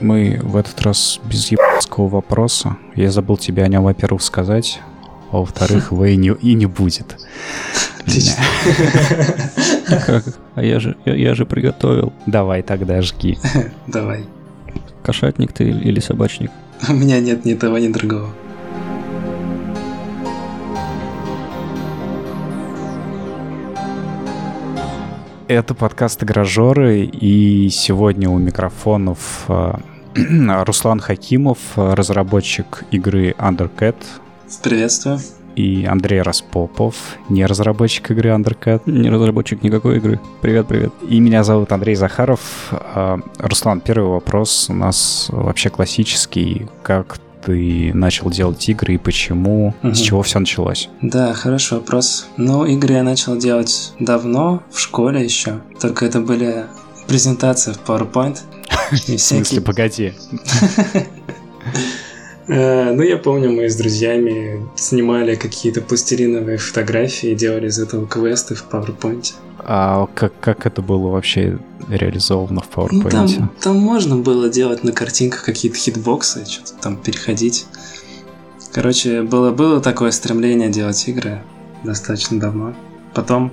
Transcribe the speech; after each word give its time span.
Мы 0.00 0.38
в 0.42 0.56
этот 0.56 0.80
раз 0.82 1.20
без 1.24 1.50
ебанского 1.50 2.08
вопроса. 2.08 2.76
Я 2.94 3.10
забыл 3.10 3.36
тебе 3.36 3.62
о 3.62 3.68
нем, 3.68 3.84
во-первых, 3.84 4.22
сказать, 4.22 4.80
а 5.30 5.38
во-вторых, 5.38 5.90
его 5.92 6.04
и 6.04 6.16
не, 6.16 6.34
и 6.34 6.54
не 6.54 6.66
будет. 6.66 7.16
Как? 10.06 10.24
А 10.54 10.62
я 10.62 10.78
же, 10.80 10.96
я, 11.04 11.14
я 11.14 11.34
же 11.34 11.44
приготовил. 11.44 12.12
Давай 12.26 12.62
тогда 12.62 13.02
жги. 13.02 13.38
Давай. 13.86 14.24
Кошатник 15.02 15.52
ты 15.52 15.64
или 15.64 16.00
собачник? 16.00 16.50
У 16.88 16.92
меня 16.92 17.20
нет 17.20 17.44
ни 17.44 17.54
того, 17.54 17.78
ни 17.78 17.88
другого. 17.88 18.30
Это 25.48 25.74
подкаст 25.74 26.24
«Игражоры», 26.24 27.04
и 27.04 27.68
сегодня 27.68 28.28
у 28.28 28.36
микрофонов 28.36 29.44
э, 29.46 29.74
Руслан 30.64 30.98
Хакимов, 30.98 31.58
разработчик 31.76 32.82
игры 32.90 33.30
Undercat. 33.38 33.94
Приветствую. 34.64 35.20
И 35.54 35.84
Андрей 35.84 36.22
Распопов, 36.22 36.96
не 37.28 37.46
разработчик 37.46 38.10
игры 38.10 38.30
Undercat. 38.30 38.82
Не 38.86 39.08
разработчик 39.08 39.62
никакой 39.62 39.98
игры. 39.98 40.18
Привет, 40.40 40.66
привет. 40.66 40.92
И 41.08 41.20
меня 41.20 41.44
зовут 41.44 41.70
Андрей 41.70 41.94
Захаров. 41.94 42.72
Э, 42.72 43.18
Руслан, 43.38 43.80
первый 43.80 44.10
вопрос 44.10 44.66
у 44.68 44.74
нас 44.74 45.28
вообще 45.30 45.70
классический. 45.70 46.66
Как 46.82 47.18
ты 47.46 47.92
начал 47.94 48.28
делать 48.28 48.68
игры 48.68 48.94
и 48.94 48.98
почему, 48.98 49.72
угу. 49.80 49.94
с 49.94 50.00
чего 50.00 50.22
все 50.22 50.40
началось? 50.40 50.88
Да, 51.00 51.32
хороший 51.32 51.78
вопрос. 51.78 52.26
Ну, 52.36 52.64
игры 52.64 52.94
я 52.94 53.04
начал 53.04 53.36
делать 53.36 53.92
давно, 54.00 54.64
в 54.70 54.80
школе 54.80 55.22
еще. 55.24 55.60
Только 55.80 56.06
это 56.06 56.20
были 56.20 56.64
презентации 57.06 57.72
в 57.72 57.78
PowerPoint. 57.88 58.38
В 58.90 59.18
смысле, 59.18 59.60
погоди. 59.60 60.14
Э, 62.48 62.92
ну, 62.92 63.02
я 63.02 63.16
помню, 63.16 63.50
мы 63.50 63.68
с 63.68 63.76
друзьями 63.76 64.66
снимали 64.76 65.34
какие-то 65.34 65.80
пластилиновые 65.80 66.58
фотографии 66.58 67.30
и 67.30 67.34
делали 67.34 67.68
из 67.68 67.78
этого 67.78 68.06
квесты 68.06 68.54
в 68.54 68.66
PowerPoint. 68.70 69.34
А 69.58 70.06
как, 70.14 70.32
как 70.40 70.64
это 70.66 70.80
было 70.80 71.08
вообще 71.08 71.58
реализовано 71.88 72.60
в 72.60 72.70
PowerPoint? 72.70 73.02
Ну, 73.02 73.10
там, 73.10 73.52
там 73.60 73.76
можно 73.76 74.16
было 74.16 74.48
делать 74.48 74.84
на 74.84 74.92
картинках 74.92 75.44
какие-то 75.44 75.76
хитбоксы, 75.76 76.44
что-то 76.46 76.74
там 76.80 76.96
переходить. 76.96 77.66
Короче, 78.72 79.22
было, 79.22 79.50
было 79.50 79.80
такое 79.80 80.10
стремление 80.10 80.68
делать 80.68 81.08
игры 81.08 81.42
достаточно 81.82 82.38
давно. 82.38 82.74
Потом, 83.14 83.52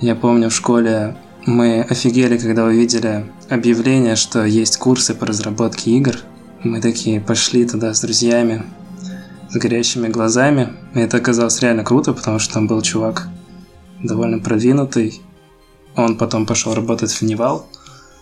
я 0.00 0.14
помню, 0.14 0.50
в 0.50 0.54
школе 0.54 1.16
мы 1.46 1.80
офигели, 1.82 2.36
когда 2.38 2.64
увидели 2.64 3.24
объявление, 3.48 4.16
что 4.16 4.44
есть 4.44 4.76
курсы 4.76 5.14
по 5.14 5.26
разработке 5.26 5.90
игр. 5.92 6.16
Мы 6.62 6.82
такие 6.82 7.20
пошли 7.20 7.66
туда 7.66 7.94
с 7.94 8.02
друзьями, 8.02 8.64
с 9.48 9.56
горящими 9.56 10.08
глазами. 10.08 10.74
И 10.94 11.00
это 11.00 11.16
оказалось 11.16 11.60
реально 11.60 11.84
круто, 11.84 12.12
потому 12.12 12.38
что 12.38 12.54
там 12.54 12.66
был 12.66 12.82
чувак 12.82 13.28
довольно 14.02 14.38
продвинутый. 14.38 15.22
Он 15.96 16.18
потом 16.18 16.44
пошел 16.46 16.74
работать 16.74 17.12
в 17.12 17.22
Невал. 17.22 17.66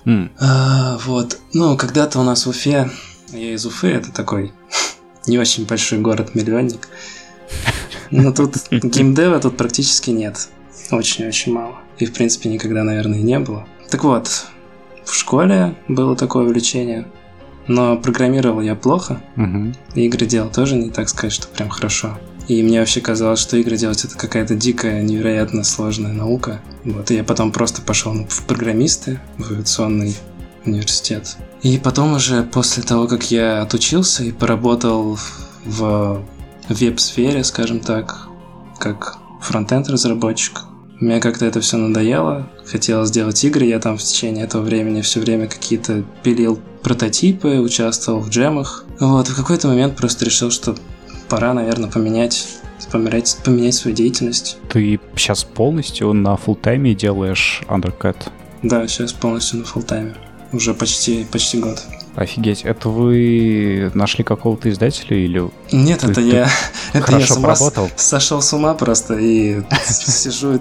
Mm. 0.05 0.31
А, 0.39 0.99
вот. 1.05 1.39
Ну, 1.53 1.77
когда-то 1.77 2.21
у 2.21 2.23
нас 2.23 2.47
в 2.47 2.51
Уфе, 2.51 2.91
я 3.33 3.55
из 3.55 3.67
Уфы, 3.67 3.89
это 3.89 4.13
такой 4.13 4.53
не 5.27 5.39
очень 5.39 5.67
большой 5.67 5.99
город-миллионник. 5.99 6.89
Но 8.11 8.33
тут 8.33 8.55
геймдева 8.71 9.41
тут 9.41 9.57
практически 9.57 10.11
нет. 10.11 10.49
Очень-очень 10.93 11.53
мало. 11.53 11.81
И, 11.99 12.07
в 12.07 12.13
принципе, 12.13 12.49
никогда, 12.49 12.85
наверное, 12.85 13.19
не 13.19 13.39
было. 13.41 13.67
Так 13.91 14.05
вот, 14.05 14.47
в 15.05 15.13
школе 15.13 15.77
было 15.89 16.15
такое 16.15 16.45
увлечение. 16.45 17.07
Но 17.69 17.97
программировал 17.97 18.61
я 18.61 18.75
плохо. 18.75 19.21
Угу. 19.37 19.75
игры 19.95 20.27
делал 20.27 20.51
тоже 20.51 20.75
не 20.77 20.91
так 20.91 21.09
сказать, 21.09 21.33
что 21.33 21.47
прям 21.49 21.69
хорошо. 21.69 22.19
И 22.49 22.63
мне 22.63 22.81
вообще 22.81 23.03
казалось, 23.03 23.41
что 23.41 23.59
игры 23.59 23.77
делать 23.77 24.05
это 24.05 24.17
какая-то 24.17 24.55
дикая, 24.55 25.03
невероятно 25.03 25.65
сложная 25.65 26.15
наука. 26.15 26.63
Вот, 26.83 27.11
и 27.11 27.17
я 27.17 27.25
потом 27.25 27.53
просто 27.53 27.83
пошел 27.83 28.15
в 28.27 28.43
программисты, 28.45 29.21
в 29.37 29.53
авиационный 29.53 30.17
университет. 30.65 31.37
И 31.63 31.79
потом 31.79 32.15
уже 32.15 32.43
после 32.43 32.83
того, 32.83 33.07
как 33.07 33.31
я 33.31 33.61
отучился 33.61 34.25
и 34.25 34.33
поработал 34.33 35.19
в 35.67 36.23
веб-сфере, 36.71 37.45
скажем 37.45 37.81
так, 37.81 38.29
как 38.79 39.19
фронтенд 39.43 39.89
разработчик, 39.91 40.63
мне 41.01 41.21
как-то 41.21 41.45
это 41.47 41.61
все 41.61 41.77
надоело, 41.77 42.51
хотелось 42.67 43.11
сделать 43.11 43.43
игры, 43.45 43.67
я 43.67 43.79
там 43.79 43.99
в 43.99 44.03
течение 44.03 44.45
этого 44.45 44.63
времени 44.63 45.01
все 45.01 45.21
время 45.21 45.47
какие-то 45.47 46.03
пилил 46.23 46.59
прототипы, 46.89 47.59
участвовал 47.59 48.21
в 48.21 48.31
джемах. 48.31 48.85
Вот, 48.99 49.29
в 49.29 49.37
какой-то 49.37 49.69
момент 49.69 49.95
просто 49.95 50.25
решил, 50.25 50.51
что 50.51 50.75
пора, 51.29 51.53
наверное, 51.53 51.91
поменять 51.91 52.49
поменять, 52.91 53.37
поменять 53.45 53.75
свою 53.75 53.95
деятельность. 53.95 54.57
Ты 54.71 54.99
сейчас 55.15 55.45
полностью 55.45 56.15
на 56.15 56.37
фултайме 56.37 56.95
делаешь 56.95 57.63
Undercut? 57.69 58.17
Да, 58.63 58.89
сейчас 58.89 59.13
полностью 59.13 59.59
на 59.59 59.65
фултайме. 59.67 60.15
Уже 60.53 60.73
почти, 60.73 61.27
почти 61.31 61.59
год. 61.59 61.85
Офигеть, 62.17 62.63
это 62.63 62.89
вы 62.89 63.91
нашли 63.93 64.25
какого-то 64.25 64.71
издателя 64.71 65.19
или... 65.19 65.51
Нет, 65.71 66.01
ты, 66.01 66.07
это 66.07 66.15
ты 66.15 66.23
я... 66.23 66.49
Это 66.95 67.19
я 67.19 67.27
с 67.27 67.37
поработал? 67.37 67.91
сошел 67.97 68.41
с 68.41 68.51
ума 68.55 68.73
просто 68.73 69.19
и 69.19 69.61
сижу 69.85 70.59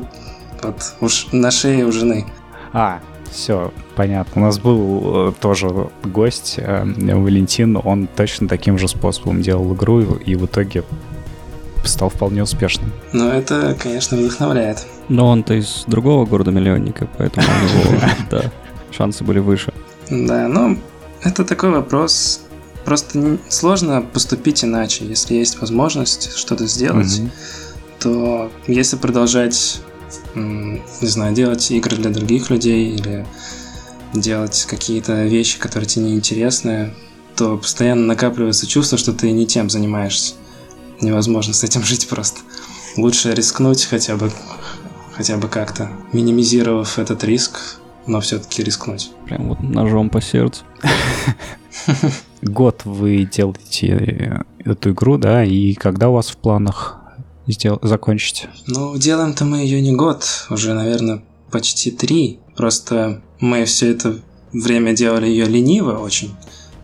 вот 0.62 0.94
уж 1.00 1.28
на 1.32 1.52
шее 1.52 1.86
у 1.86 1.92
жены. 1.94 2.26
А, 2.74 3.00
все, 3.32 3.72
понятно. 3.96 4.42
У 4.42 4.46
нас 4.46 4.60
был 4.60 5.30
э, 5.30 5.34
тоже 5.40 5.90
гость, 6.04 6.56
э, 6.58 6.84
Валентин, 6.86 7.80
он 7.84 8.08
точно 8.08 8.48
таким 8.48 8.78
же 8.78 8.88
способом 8.88 9.42
делал 9.42 9.74
игру 9.74 10.02
и 10.02 10.36
в 10.36 10.46
итоге 10.46 10.84
стал 11.84 12.10
вполне 12.10 12.44
успешным. 12.44 12.92
Ну, 13.14 13.30
это, 13.30 13.76
конечно, 13.82 14.18
вдохновляет. 14.18 14.86
Но 15.10 15.28
он-то 15.28 15.54
из 15.54 15.86
другого 15.88 16.26
города-миллионника, 16.26 17.08
поэтому 17.18 17.48
у 17.48 17.92
него, 17.92 18.02
да, 18.30 18.52
шансы 18.92 19.24
были 19.24 19.40
выше. 19.40 19.74
Да, 20.10 20.48
ну, 20.48 20.78
это 21.24 21.44
такой 21.44 21.72
вопрос. 21.72 22.42
Просто 22.86 23.38
сложно 23.50 24.02
поступить 24.02 24.64
иначе. 24.64 25.06
Если 25.06 25.36
есть 25.36 25.60
возможность 25.60 26.38
что-то 26.38 26.68
сделать, 26.68 27.22
то 28.00 28.50
если 28.68 28.96
продолжать 28.96 29.82
не 30.38 31.08
знаю, 31.08 31.34
делать 31.34 31.70
игры 31.72 31.98
для 31.98 32.12
других 32.12 32.50
людей 32.50 32.96
или 32.96 33.26
делать 34.14 34.66
какие-то 34.70 35.26
вещи, 35.26 35.60
которые 35.60 35.88
тебе 35.88 36.06
неинтересны, 36.06 36.94
то 37.36 37.58
постоянно 37.58 38.06
накапливается 38.06 38.68
чувство, 38.68 38.98
что 38.98 39.14
ты 39.14 39.32
не 39.32 39.46
тем 39.46 39.70
занимаешься. 39.70 40.36
Невозможно 41.02 41.54
с 41.54 41.64
этим 41.64 41.82
жить 41.84 42.08
просто. 42.08 42.42
Лучше 42.98 43.34
рискнуть 43.34 43.86
хотя 43.86 44.16
бы, 44.16 44.32
хотя 45.14 45.38
бы 45.38 45.48
как-то, 45.48 45.90
минимизировав 46.14 46.98
этот 46.98 47.24
риск, 47.24 47.80
но 48.08 48.22
все-таки 48.22 48.64
рискнуть. 48.64 49.12
Прям 49.26 49.50
вот 49.50 49.62
ножом 49.62 50.10
по 50.10 50.22
сердцу. 50.22 50.64
Год 52.42 52.82
вы 52.86 53.26
делаете 53.32 54.44
эту 54.64 54.92
игру, 54.92 55.18
да, 55.18 55.44
и 55.44 55.74
когда 55.74 56.10
у 56.10 56.14
вас 56.14 56.30
в 56.30 56.38
планах 56.38 57.00
сдел- 57.48 57.80
закончить? 57.82 58.48
Ну, 58.68 58.98
делаем-то 58.98 59.46
мы 59.46 59.60
ее 59.60 59.82
не 59.82 59.94
год, 59.94 60.26
уже, 60.50 60.74
наверное, 60.74 61.24
почти 61.52 61.92
три. 61.92 62.40
Просто 62.56 63.22
мы 63.40 63.66
все 63.66 63.92
это 63.92 64.20
время 64.54 64.94
делали 64.94 65.28
ее 65.28 65.46
лениво 65.46 65.98
очень. 66.00 66.36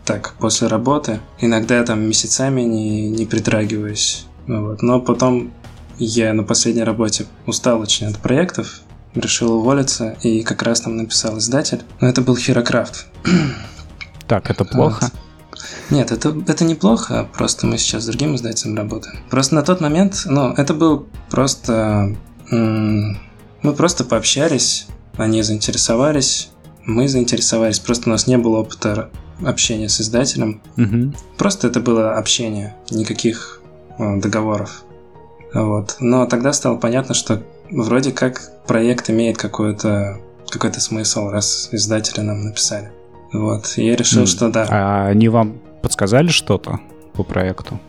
Так, 0.05 0.35
после 0.39 0.67
работы. 0.67 1.19
Иногда 1.39 1.83
там 1.83 2.01
месяцами 2.01 2.61
не, 2.61 3.09
не 3.09 3.25
притрагиваюсь. 3.25 4.25
Вот. 4.47 4.81
Но 4.81 4.99
потом 4.99 5.53
я 5.97 6.33
на 6.33 6.43
последней 6.43 6.83
работе 6.83 7.25
устал 7.45 7.79
очень 7.79 8.07
от 8.07 8.17
проектов, 8.19 8.81
решил 9.15 9.53
уволиться, 9.53 10.17
и 10.21 10.43
как 10.43 10.61
раз 10.63 10.81
там 10.81 10.97
написал 10.97 11.37
издатель. 11.37 11.81
Но 12.01 12.07
это 12.09 12.21
был 12.21 12.35
Херокрафт. 12.35 13.07
Так, 14.27 14.49
это 14.49 14.65
плохо? 14.65 15.09
Вот. 15.11 15.22
Нет, 15.89 16.11
это, 16.11 16.35
это 16.47 16.63
неплохо, 16.63 17.27
просто 17.33 17.67
мы 17.67 17.77
сейчас 17.77 18.03
с 18.03 18.07
другим 18.07 18.35
издателем 18.35 18.75
работаем. 18.75 19.19
Просто 19.29 19.55
на 19.55 19.63
тот 19.63 19.81
момент, 19.81 20.23
ну, 20.25 20.53
это 20.53 20.73
был 20.73 21.07
просто... 21.29 22.15
Мы 22.49 23.73
просто 23.77 24.03
пообщались, 24.03 24.87
они 25.15 25.41
заинтересовались, 25.41 26.49
мы 26.85 27.07
заинтересовались, 27.07 27.79
просто 27.79 28.09
у 28.09 28.11
нас 28.11 28.27
не 28.27 28.37
было 28.37 28.57
опыта 28.57 29.09
общения 29.43 29.89
с 29.89 30.01
издателем. 30.01 30.61
Угу. 30.77 31.13
Просто 31.37 31.67
это 31.67 31.79
было 31.79 32.17
общение, 32.17 32.75
никаких 32.91 33.61
э, 33.97 34.17
договоров. 34.17 34.83
Вот. 35.53 35.95
Но 35.99 36.25
тогда 36.25 36.51
стало 36.51 36.77
понятно, 36.77 37.15
что 37.15 37.41
вроде 37.71 38.11
как 38.11 38.65
проект 38.67 39.09
имеет 39.09 39.37
какой-то 39.37 40.19
какой-то 40.49 40.79
смысл, 40.79 41.29
раз 41.29 41.69
издатели 41.71 42.21
нам 42.21 42.43
написали. 42.43 42.91
Вот. 43.33 43.73
Я 43.77 43.95
решил, 43.95 44.23
mm. 44.23 44.27
что 44.27 44.49
да. 44.49 44.67
А 44.69 45.07
они 45.07 45.27
вам 45.29 45.59
подсказали 45.81 46.27
что-то 46.27 46.79
по 47.13 47.23
проекту? 47.23 47.79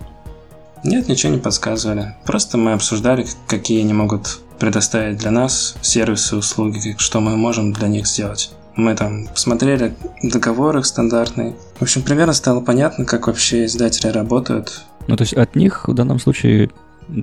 Нет, 0.83 1.09
ничего 1.09 1.33
не 1.33 1.39
подсказывали. 1.39 2.15
Просто 2.27 2.59
мы 2.59 2.73
обсуждали, 2.73 3.27
какие 3.47 3.81
они 3.81 3.93
могут 3.93 4.41
предоставить 4.59 5.19
для 5.19 5.31
нас 5.31 5.77
сервисы, 5.81 6.37
услуги, 6.37 6.95
что 6.99 7.21
мы 7.21 7.37
можем 7.37 7.73
для 7.73 7.89
них 7.89 8.07
сделать. 8.07 8.53
Мы 8.77 8.95
там 8.95 9.29
посмотрели 9.29 9.95
договор 10.23 10.77
их 10.79 10.87
стандартный. 10.87 11.55
В 11.79 11.83
общем, 11.83 12.03
примерно 12.03 12.33
стало 12.33 12.61
понятно, 12.61 13.05
как 13.05 13.29
вообще 13.29 13.67
издатели 13.67 14.09
работают. 14.09 14.85
Ну, 15.07 15.17
то 15.17 15.23
есть 15.23 15.35
от 15.35 15.55
них 15.55 15.89
в 15.89 15.95
данном 15.95 16.19
случае 16.19 16.71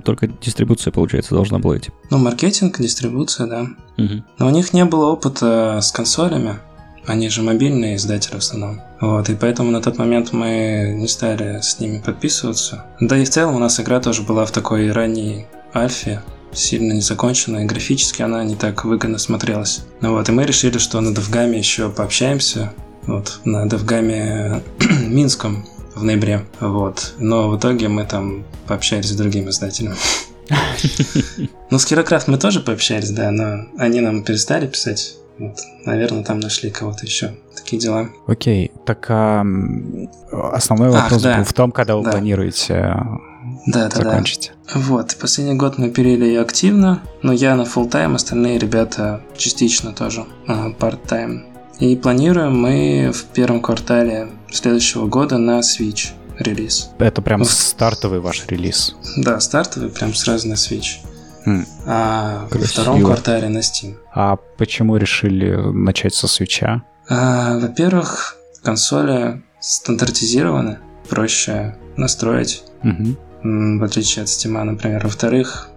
только 0.04 0.28
дистрибуция, 0.28 0.92
получается, 0.92 1.34
должна 1.34 1.58
была 1.58 1.76
идти. 1.76 1.90
Ну, 2.10 2.18
маркетинг, 2.18 2.78
дистрибуция, 2.80 3.46
да. 3.46 3.66
Угу. 3.98 4.24
Но 4.38 4.46
у 4.46 4.50
них 4.50 4.72
не 4.72 4.84
было 4.84 5.06
опыта 5.06 5.80
с 5.82 5.90
консолями. 5.92 6.56
Они 7.06 7.28
же 7.28 7.42
мобильные 7.42 7.96
издатели 7.96 8.34
в 8.34 8.38
основном. 8.38 8.80
Вот, 9.00 9.28
и 9.28 9.34
поэтому 9.34 9.70
на 9.70 9.80
тот 9.80 9.98
момент 9.98 10.32
мы 10.32 10.94
не 10.96 11.08
стали 11.08 11.60
с 11.60 11.80
ними 11.80 11.98
подписываться. 11.98 12.86
Да 13.00 13.18
и 13.18 13.24
в 13.24 13.30
целом 13.30 13.56
у 13.56 13.58
нас 13.58 13.80
игра 13.80 14.00
тоже 14.00 14.22
была 14.22 14.44
в 14.44 14.52
такой 14.52 14.92
ранней 14.92 15.46
альфе, 15.74 16.22
сильно 16.52 16.92
не 16.92 17.00
закончена, 17.00 17.64
и 17.64 17.66
графически 17.66 18.22
она 18.22 18.44
не 18.44 18.54
так 18.54 18.84
выгодно 18.84 19.18
смотрелась. 19.18 19.84
Ну 20.00 20.12
вот, 20.12 20.28
и 20.28 20.32
мы 20.32 20.44
решили, 20.44 20.78
что 20.78 21.00
на 21.00 21.14
Девгаме 21.14 21.58
еще 21.58 21.90
пообщаемся. 21.90 22.72
Вот, 23.02 23.40
на 23.44 23.68
Девгаме 23.68 24.62
Минском 25.08 25.66
в 25.94 26.04
ноябре. 26.04 26.46
Вот. 26.60 27.14
Но 27.18 27.48
в 27.48 27.58
итоге 27.58 27.88
мы 27.88 28.04
там 28.04 28.44
пообщались 28.66 29.10
с 29.10 29.16
другим 29.16 29.48
издателем. 29.48 29.94
Ну, 31.70 31.78
с 31.78 31.86
Кирокрафт 31.86 32.28
мы 32.28 32.36
тоже 32.36 32.60
пообщались, 32.60 33.10
да, 33.12 33.30
но 33.30 33.64
они 33.78 34.02
нам 34.02 34.22
перестали 34.24 34.66
писать. 34.66 35.14
Вот. 35.42 35.58
Наверное, 35.86 36.22
там 36.22 36.38
нашли 36.40 36.70
кого-то 36.70 37.04
еще. 37.04 37.34
Такие 37.56 37.80
дела. 37.80 38.08
Окей, 38.26 38.70
так 38.86 39.06
а, 39.08 39.44
основной 40.52 40.90
Ах, 40.90 41.02
вопрос 41.04 41.22
да. 41.22 41.38
был 41.38 41.44
в 41.44 41.52
том, 41.52 41.72
когда 41.72 41.96
вы 41.96 42.04
Да. 42.04 42.12
планируете 42.12 42.74
э, 42.74 42.94
Да, 43.66 43.88
да, 43.88 43.88
да. 43.88 43.96
закончить. 43.96 44.52
Вот, 44.74 45.16
последний 45.20 45.54
год 45.54 45.78
мы 45.78 45.90
пилили 45.90 46.24
ее 46.24 46.40
активно, 46.40 47.02
но 47.22 47.32
я 47.32 47.56
на 47.56 47.62
full 47.62 47.88
тайм 47.90 48.14
остальные 48.14 48.58
ребята 48.58 49.22
частично 49.36 49.92
тоже, 49.92 50.24
а, 50.46 50.70
part-time. 50.70 51.42
И 51.80 51.96
планируем 51.96 52.56
мы 52.60 53.10
в 53.12 53.24
первом 53.24 53.60
квартале 53.60 54.28
следующего 54.50 55.06
года 55.06 55.38
на 55.38 55.58
Switch 55.60 56.10
релиз. 56.38 56.90
Это 56.98 57.20
прям 57.22 57.42
Ух. 57.42 57.50
стартовый 57.50 58.20
ваш 58.20 58.46
релиз. 58.46 58.94
Да, 59.16 59.40
стартовый, 59.40 59.88
прям 59.90 60.14
сразу 60.14 60.48
на 60.48 60.54
Switch. 60.54 60.98
А 61.86 62.42
во 62.42 62.48
Красиво. 62.48 62.68
втором 62.68 63.02
квартале 63.02 63.48
на 63.48 63.58
Steam. 63.58 63.96
А 64.14 64.36
почему 64.58 64.96
решили 64.96 65.54
начать 65.54 66.14
со 66.14 66.28
свеча? 66.28 66.82
А, 67.08 67.58
во-первых, 67.58 68.36
консоли 68.62 69.42
стандартизированы, 69.60 70.78
проще 71.08 71.76
настроить, 71.96 72.64
м, 72.82 73.78
в 73.78 73.84
отличие 73.84 74.22
от 74.22 74.28
Steam, 74.28 74.62
например. 74.62 75.02
Во-вторых, 75.04 75.70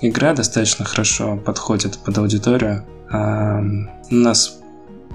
игра 0.00 0.32
достаточно 0.34 0.84
хорошо 0.84 1.36
подходит 1.36 1.98
под 1.98 2.18
аудиторию. 2.18 2.84
А, 3.10 3.60
у 4.10 4.14
нас 4.14 4.58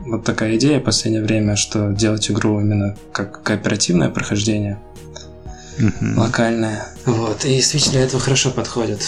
вот 0.05 0.23
такая 0.23 0.55
идея 0.57 0.79
в 0.79 0.83
последнее 0.83 1.23
время, 1.23 1.55
что 1.55 1.91
делать 1.91 2.29
игру 2.29 2.59
именно 2.59 2.95
как 3.11 3.41
кооперативное 3.43 4.09
прохождение, 4.09 4.79
Мгм. 5.77 6.17
локальное. 6.17 6.87
Вот, 7.05 7.45
и 7.45 7.59
Switch 7.59 7.91
для 7.91 8.01
этого 8.01 8.21
хорошо 8.21 8.51
подходит. 8.51 9.01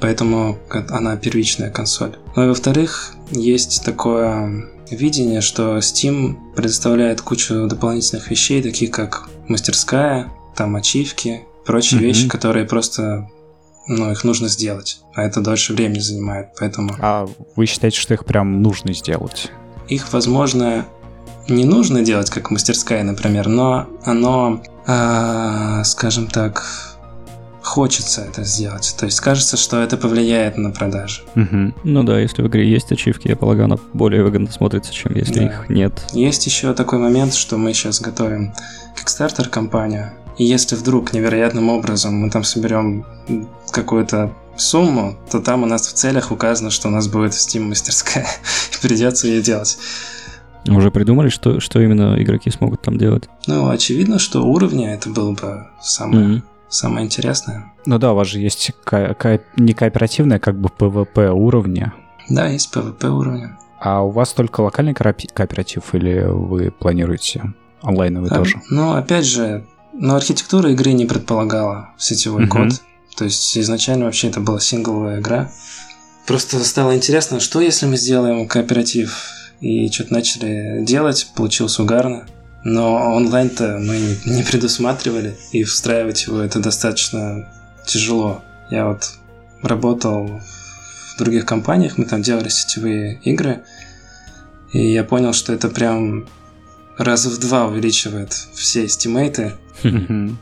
Поэтому 0.00 0.58
она 0.90 1.16
первичная 1.16 1.70
консоль. 1.70 2.16
Ну 2.36 2.44
и 2.44 2.48
во-вторых, 2.48 3.14
есть 3.30 3.84
такое 3.84 4.66
видение, 4.90 5.40
что 5.40 5.78
Steam 5.78 6.36
предоставляет 6.54 7.20
кучу 7.22 7.66
дополнительных 7.68 8.30
вещей, 8.30 8.62
таких 8.62 8.90
как 8.90 9.28
мастерская, 9.48 10.30
там 10.56 10.76
ачивки, 10.76 11.44
прочие 11.64 11.98
Мгм. 12.00 12.06
вещи, 12.08 12.28
которые 12.28 12.66
просто, 12.66 13.28
ну, 13.86 14.10
их 14.10 14.24
нужно 14.24 14.48
сделать, 14.48 15.00
а 15.14 15.22
это 15.22 15.40
дольше 15.40 15.72
времени 15.72 16.00
занимает, 16.00 16.48
поэтому 16.58 16.94
А 17.00 17.26
вы 17.56 17.64
считаете, 17.66 17.98
что 17.98 18.12
их 18.14 18.24
прям 18.26 18.60
нужно 18.62 18.92
сделать? 18.92 19.50
их, 19.88 20.12
возможно, 20.12 20.86
не 21.48 21.64
нужно 21.64 22.02
делать 22.02 22.30
как 22.30 22.50
мастерская, 22.50 23.02
например, 23.02 23.48
но 23.48 23.86
оно, 24.04 24.62
а, 24.86 25.82
скажем 25.84 26.26
так, 26.28 26.64
хочется 27.62 28.22
это 28.22 28.44
сделать. 28.44 28.94
То 28.98 29.06
есть 29.06 29.20
кажется, 29.20 29.56
что 29.56 29.78
это 29.80 29.96
повлияет 29.96 30.56
на 30.58 30.70
продажи. 30.70 31.22
Мгм. 31.34 31.74
Ну 31.82 32.02
да, 32.02 32.20
если 32.20 32.42
в 32.42 32.46
игре 32.46 32.70
есть 32.70 32.92
ачивки, 32.92 33.28
я 33.28 33.36
полагаю, 33.36 33.64
она 33.66 33.78
более 33.94 34.22
выгодно 34.22 34.50
смотрится, 34.50 34.92
чем 34.92 35.14
если 35.14 35.40
Да. 35.40 35.44
их 35.46 35.68
нет. 35.70 35.92
Есть 36.12 36.46
еще 36.46 36.74
такой 36.74 36.98
момент, 36.98 37.34
что 37.34 37.56
мы 37.56 37.72
сейчас 37.72 38.00
готовим 38.00 38.52
Kickstarter 38.96 39.48
компанию. 39.48 40.12
И 40.36 40.44
если 40.44 40.76
вдруг 40.76 41.12
невероятным 41.12 41.68
образом 41.70 42.14
мы 42.16 42.30
там 42.30 42.44
соберем 42.44 43.06
какую-то 43.70 44.32
сумму, 44.56 45.16
то 45.30 45.40
там 45.40 45.62
у 45.62 45.66
нас 45.66 45.86
в 45.86 45.92
целях 45.94 46.30
указано, 46.32 46.70
что 46.70 46.88
у 46.88 46.90
нас 46.90 47.08
будет 47.08 47.32
Steam 47.32 47.60
мастерская, 47.62 48.26
и 48.72 48.82
придется 48.86 49.26
ее 49.26 49.42
делать. 49.42 49.78
Уже 50.68 50.90
придумали, 50.90 51.28
что, 51.28 51.60
что 51.60 51.80
именно 51.80 52.14
игроки 52.22 52.50
смогут 52.50 52.82
там 52.82 52.96
делать? 52.98 53.28
Ну, 53.46 53.68
очевидно, 53.68 54.18
что 54.18 54.42
уровня 54.46 54.94
это 54.94 55.10
было 55.10 55.32
бы 55.32 55.66
самое, 55.82 56.26
Мгм. 56.26 56.42
самое 56.68 57.04
интересное. 57.06 57.72
Ну 57.86 57.98
да, 57.98 58.12
у 58.12 58.16
вас 58.16 58.28
же 58.28 58.40
есть 58.40 58.72
ко- 58.84 59.14
ко- 59.14 59.40
не 59.56 59.74
кооперативное, 59.74 60.38
как 60.38 60.58
бы 60.58 60.70
PvP 60.76 61.28
уровня. 61.30 61.92
Да, 62.30 62.46
есть 62.46 62.74
PvP 62.74 63.08
уровня. 63.08 63.58
А 63.80 64.02
у 64.02 64.10
вас 64.10 64.32
только 64.32 64.62
локальный 64.62 64.94
кооператив 64.94 65.94
или 65.94 66.24
вы 66.26 66.70
планируете 66.70 67.52
онлайновый 67.82 68.30
А, 68.30 68.34
тоже? 68.36 68.60
Ну, 68.70 68.92
опять 68.94 69.26
же, 69.26 69.66
но 69.92 70.16
архитектура 70.16 70.70
игры 70.72 70.92
не 70.94 71.04
предполагала 71.04 71.90
сетевой 71.98 72.44
Мгм. 72.46 72.50
код. 72.50 72.80
То 73.16 73.24
есть 73.24 73.56
изначально 73.58 74.06
вообще 74.06 74.28
это 74.28 74.40
была 74.40 74.58
сингловая 74.58 75.20
игра. 75.20 75.50
Просто 76.26 76.58
стало 76.64 76.96
интересно, 76.96 77.38
что 77.38 77.60
если 77.60 77.84
мы 77.86 77.96
сделаем 77.98 78.48
кооператив 78.48 79.26
и 79.64 79.90
что-то 79.90 80.12
начали 80.12 80.84
делать, 80.84 81.32
получилось 81.34 81.78
угарно. 81.78 82.26
Но 82.64 83.14
онлайн-то 83.16 83.78
мы 83.80 83.98
не, 84.26 84.42
предусматривали, 84.42 85.36
и 85.52 85.64
встраивать 85.64 86.26
его 86.26 86.40
это 86.40 86.60
достаточно 86.60 87.48
тяжело. 87.86 88.42
Я 88.70 88.88
вот 88.88 89.10
работал 89.62 90.40
в 91.14 91.18
других 91.18 91.46
компаниях, 91.46 91.96
мы 91.96 92.04
там 92.04 92.20
делали 92.20 92.50
сетевые 92.50 93.20
игры, 93.22 93.62
и 94.72 94.92
я 94.92 95.02
понял, 95.02 95.32
что 95.32 95.54
это 95.54 95.68
прям 95.68 96.26
раза 96.98 97.30
в 97.30 97.38
два 97.38 97.66
увеличивает 97.66 98.32
все 98.32 98.86
стимейты. 98.86 99.54
Мгм. 99.82 100.38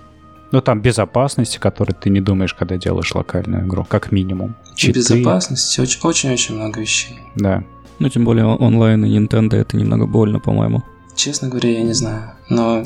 Ну 0.50 0.60
там 0.60 0.82
безопасности, 0.82 1.58
которые 1.58 1.94
ты 1.94 2.10
не 2.10 2.20
думаешь, 2.20 2.54
когда 2.54 2.76
делаешь 2.76 3.14
локальную 3.14 3.66
игру, 3.66 3.84
как 3.84 4.10
минимум. 4.10 4.56
Читы, 4.74 4.98
Безопасности, 4.98 5.80
очень- 5.80 6.00
очень-очень 6.02 6.56
много 6.56 6.80
вещей. 6.80 7.20
Да. 7.36 7.64
Ну, 8.02 8.08
тем 8.08 8.24
более 8.24 8.46
онлайн 8.46 9.04
и 9.04 9.16
Nintendo 9.16 9.54
это 9.54 9.76
немного 9.76 10.06
больно, 10.06 10.40
по-моему. 10.40 10.82
Честно 11.14 11.48
говоря, 11.48 11.70
я 11.70 11.82
не 11.84 11.92
знаю. 11.92 12.32
Но, 12.48 12.82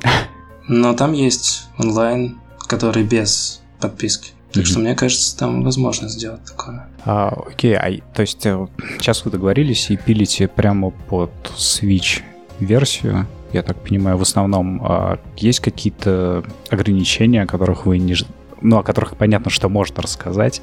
но 0.68 0.92
там 0.92 1.14
есть 1.14 1.68
онлайн, 1.78 2.36
который 2.66 3.02
без 3.02 3.62
подписки. 3.80 4.32
Так 4.52 4.64
Мгм. 4.64 4.66
что 4.66 4.80
мне 4.80 4.94
кажется, 4.94 5.38
там 5.38 5.64
возможно 5.64 6.10
сделать 6.10 6.44
такое. 6.44 6.86
А, 7.06 7.34
окей, 7.50 7.74
а, 7.76 7.98
то 8.12 8.20
есть 8.20 8.44
э, 8.44 8.66
сейчас 8.98 9.24
вы 9.24 9.30
договорились 9.30 9.90
и 9.90 9.96
пилите 9.96 10.48
прямо 10.48 10.90
под 10.90 11.30
Switch 11.56 12.20
версию, 12.60 13.26
я 13.54 13.62
так 13.62 13.82
понимаю, 13.82 14.18
в 14.18 14.22
основном 14.22 14.82
а, 14.84 15.18
есть 15.38 15.60
какие-то 15.60 16.44
ограничения, 16.68 17.44
о 17.44 17.46
которых 17.46 17.86
вы 17.86 17.96
не 17.96 18.12
ну, 18.60 18.78
о 18.78 18.82
которых 18.82 19.16
понятно, 19.16 19.50
что 19.50 19.68
можно 19.68 20.02
рассказать, 20.02 20.62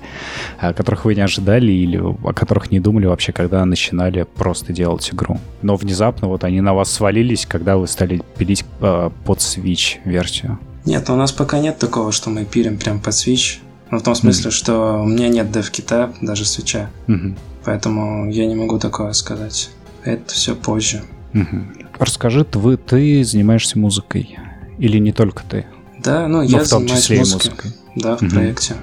о 0.60 0.74
которых 0.74 1.06
вы 1.06 1.16
не 1.16 1.22
ожидали 1.22 1.72
или 1.72 1.98
о 1.98 2.34
которых 2.34 2.72
не 2.72 2.80
думали 2.80 3.06
вообще, 3.06 3.32
когда 3.32 3.64
начинали 3.66 4.24
просто 4.24 4.74
делать 4.74 5.10
игру. 5.14 5.40
Но 5.62 5.76
внезапно 5.76 6.28
вот 6.28 6.44
они 6.44 6.62
на 6.62 6.74
вас 6.74 6.92
свалились, 6.92 7.46
когда 7.46 7.78
вы 7.78 7.88
стали 7.88 8.22
пилить 8.38 8.66
а, 8.82 9.12
под 9.26 9.40
Switch 9.40 9.98
версию. 10.06 10.60
Нет, 10.86 11.10
у 11.10 11.16
нас 11.16 11.32
пока 11.32 11.60
нет 11.60 11.78
такого, 11.80 12.12
что 12.12 12.30
мы 12.30 12.46
пилим 12.46 12.78
прям 12.78 13.00
под 13.00 13.14
Switch. 13.14 13.60
Ну, 13.92 14.00
в 14.00 14.04
том 14.04 14.16
смысле, 14.16 14.50
что 14.52 15.02
у 15.04 15.06
меня 15.06 15.30
нет 15.30 15.52
дев-кита, 15.52 16.14
даже 16.22 16.46
свеча. 16.46 16.90
Мгм. 17.08 17.38
Поэтому 17.64 18.30
я 18.30 18.46
не 18.48 18.56
могу 18.56 18.80
такое 18.80 19.14
сказать. 19.14 19.70
Это 20.04 20.34
все 20.34 20.56
позже. 20.56 21.04
Мгм. 21.32 21.74
Расскажи, 22.00 22.46
вы, 22.54 22.78
ты 22.78 23.24
занимаешься 23.24 23.78
музыкой? 23.80 24.38
Или 24.80 24.98
не 24.98 25.12
только 25.14 25.44
ты? 25.48 25.66
Да, 26.00 26.28
ну, 26.28 26.38
Ну, 26.40 26.42
я 26.42 26.60
в 26.64 26.68
том 26.68 26.82
занимаюсь 26.82 27.04
числе 27.04 27.20
музыкой. 27.20 27.50
музыкой. 27.52 27.72
Да, 27.96 28.18
в 28.18 28.22
Мгм. 28.22 28.32
проекте. 28.32 28.76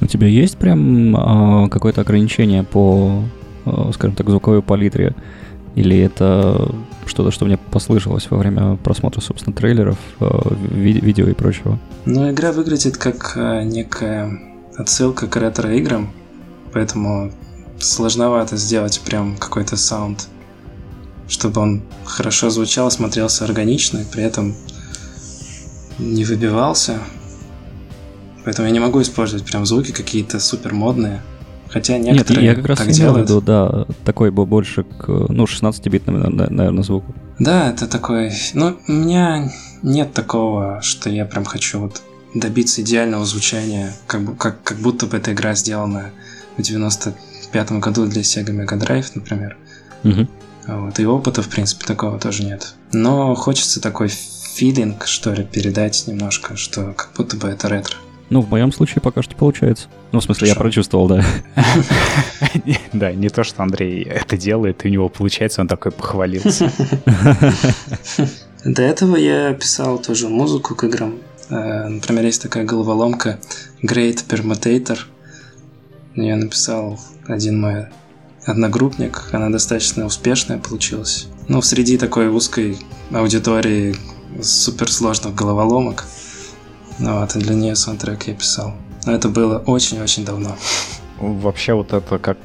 У 0.00 0.06
тебя 0.06 0.26
есть 0.26 0.56
прям 0.58 1.14
а, 1.16 1.68
какое-то 1.68 2.00
ограничение 2.02 2.62
по, 2.62 3.24
а, 3.64 3.90
скажем 3.92 4.14
так, 4.16 4.28
звуковой 4.30 4.62
палитре? 4.62 5.14
Или 5.74 5.98
это 5.98 6.72
что-то, 7.06 7.30
что 7.30 7.44
мне 7.44 7.56
послышалось 7.56 8.28
во 8.30 8.38
время 8.38 8.76
просмотра, 8.76 9.20
собственно, 9.20 9.54
трейлеров, 9.54 9.98
а, 10.20 10.54
ви- 10.70 11.00
видео 11.00 11.26
и 11.28 11.34
прочего? 11.34 11.78
Ну, 12.04 12.30
игра 12.30 12.52
выглядит 12.52 12.96
как 12.96 13.32
э, 13.36 13.62
некая 13.64 14.38
отсылка 14.76 15.26
к 15.26 15.36
ретро-играм, 15.36 16.10
поэтому 16.72 17.32
сложновато 17.80 18.56
сделать 18.56 19.00
прям 19.04 19.36
какой-то 19.36 19.76
саунд, 19.76 20.28
чтобы 21.28 21.60
он 21.60 21.82
хорошо 22.04 22.50
звучал, 22.50 22.90
смотрелся 22.90 23.44
органично, 23.44 23.98
и 23.98 24.04
при 24.04 24.22
этом 24.22 24.54
не 25.98 26.24
выбивался. 26.24 26.98
Поэтому 28.44 28.66
я 28.66 28.72
не 28.72 28.80
могу 28.80 29.02
использовать 29.02 29.44
прям 29.44 29.66
звуки 29.66 29.92
какие-то 29.92 30.40
супер 30.40 30.74
модные. 30.74 31.22
Хотя 31.70 31.98
некоторые 31.98 32.46
Нет, 32.46 32.50
я 32.50 32.62
как 32.62 32.66
раз 32.66 32.78
так 32.78 32.90
делают. 32.90 33.28
виду, 33.28 33.42
да, 33.42 33.86
такой 34.04 34.30
был 34.30 34.46
больше 34.46 34.84
к, 34.84 35.06
ну, 35.06 35.44
16-битному, 35.44 36.30
наверное, 36.30 36.82
звуку. 36.82 37.14
Да, 37.38 37.70
это 37.70 37.86
такой... 37.86 38.32
Ну, 38.54 38.78
у 38.88 38.92
меня 38.92 39.50
нет 39.82 40.14
такого, 40.14 40.80
что 40.80 41.10
я 41.10 41.26
прям 41.26 41.44
хочу 41.44 41.80
вот 41.80 42.02
добиться 42.34 42.80
идеального 42.80 43.24
звучания, 43.24 43.92
как, 44.06 44.36
как, 44.38 44.62
как 44.62 44.78
будто 44.78 45.06
бы 45.06 45.18
эта 45.18 45.32
игра 45.32 45.54
сделана 45.54 46.10
в 46.56 46.62
95 46.62 47.72
году 47.72 48.06
для 48.06 48.22
Sega 48.22 48.50
Mega 48.50 48.78
Drive, 48.78 49.10
например. 49.14 49.56
Мгм. 50.02 50.28
Вот, 50.66 50.98
и 50.98 51.06
опыта, 51.06 51.42
в 51.42 51.48
принципе, 51.48 51.86
такого 51.86 52.18
тоже 52.18 52.44
нет. 52.44 52.74
Но 52.92 53.34
хочется 53.34 53.80
такой 53.80 54.08
филинг, 54.08 55.06
что 55.06 55.32
ли, 55.32 55.44
передать 55.44 56.04
немножко, 56.06 56.56
что 56.56 56.92
как 56.92 57.10
будто 57.16 57.36
бы 57.36 57.48
это 57.48 57.68
ретро. 57.68 57.96
Ну, 58.30 58.42
в 58.42 58.50
моем 58.50 58.72
случае 58.72 59.00
пока 59.00 59.22
что 59.22 59.34
получается. 59.34 59.88
Ну, 60.12 60.20
в 60.20 60.24
смысле, 60.24 60.48
я 60.48 60.54
Хорошо. 60.54 60.64
прочувствовал, 60.64 61.08
да. 61.08 61.24
Да, 62.92 63.12
не 63.12 63.28
то, 63.28 63.44
что 63.44 63.62
Андрей 63.62 64.02
это 64.02 64.36
делает, 64.36 64.84
и 64.84 64.88
у 64.88 64.90
него 64.90 65.08
получается, 65.08 65.60
он 65.60 65.68
такой 65.68 65.92
похвалился. 65.92 66.70
До 68.64 68.82
этого 68.82 69.16
я 69.16 69.54
писал 69.54 69.98
тоже 69.98 70.28
музыку 70.28 70.74
к 70.74 70.84
играм. 70.84 71.14
Э, 71.50 71.88
Например, 71.88 72.24
есть 72.24 72.42
такая 72.42 72.64
головоломка 72.64 73.38
Great 73.82 74.26
Permutator. 74.28 74.98
Я 76.14 76.36
написал 76.36 76.98
один 77.26 77.60
мой 77.60 77.86
одногруппник. 78.44 79.28
Она 79.32 79.50
достаточно 79.50 80.04
успешная 80.06 80.58
получилась. 80.58 81.28
Ну, 81.48 81.62
среди 81.62 81.96
такой 81.98 82.28
узкой 82.28 82.78
аудитории 83.12 83.94
суперсложных 84.42 85.34
головоломок. 85.34 86.04
Ну, 86.98 87.20
вот, 87.20 87.36
и 87.36 87.38
для 87.38 87.54
нее 87.54 87.76
саундтрек 87.76 88.24
я 88.24 88.34
писал. 88.34 88.74
Но 89.06 89.12
это 89.12 89.28
было 89.28 89.58
очень-очень 89.58 90.24
давно. 90.24 90.56
Вообще 91.18 91.74
вот 91.74 91.92
это 91.92 92.18
как 92.18 92.38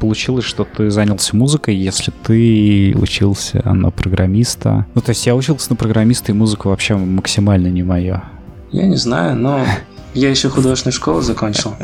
получилось, 0.00 0.44
что 0.44 0.64
ты 0.64 0.90
занялся 0.90 1.36
музыкой, 1.36 1.74
если 1.74 2.12
ты 2.24 2.94
учился 2.96 3.62
на 3.68 3.90
программиста. 3.90 4.86
Ну, 4.94 5.00
то 5.00 5.10
есть 5.10 5.26
я 5.26 5.34
учился 5.34 5.70
на 5.70 5.76
программиста, 5.76 6.32
и 6.32 6.34
музыка 6.34 6.68
вообще 6.68 6.94
максимально 6.96 7.68
не 7.68 7.82
моя. 7.82 8.24
Я 8.70 8.86
не 8.86 8.96
знаю, 8.96 9.36
но 9.36 9.64
я 10.14 10.30
еще 10.30 10.48
художественную 10.48 10.94
школу 10.94 11.20
закончил. 11.20 11.74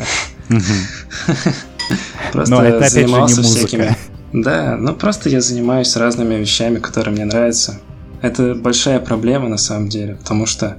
Просто 2.33 2.55
Но 2.55 2.63
это 2.63 2.89
занимался 2.89 3.43
всякими. 3.43 3.97
Да, 4.33 4.77
ну 4.77 4.95
просто 4.95 5.29
я 5.29 5.41
занимаюсь 5.41 5.97
разными 5.97 6.35
вещами, 6.35 6.79
которые 6.79 7.15
мне 7.15 7.25
нравятся. 7.25 7.81
Это 8.23 8.55
большая 8.55 9.01
проблема 9.01 9.49
на 9.49 9.57
самом 9.57 9.89
деле, 9.89 10.15
потому 10.15 10.47
что 10.47 10.77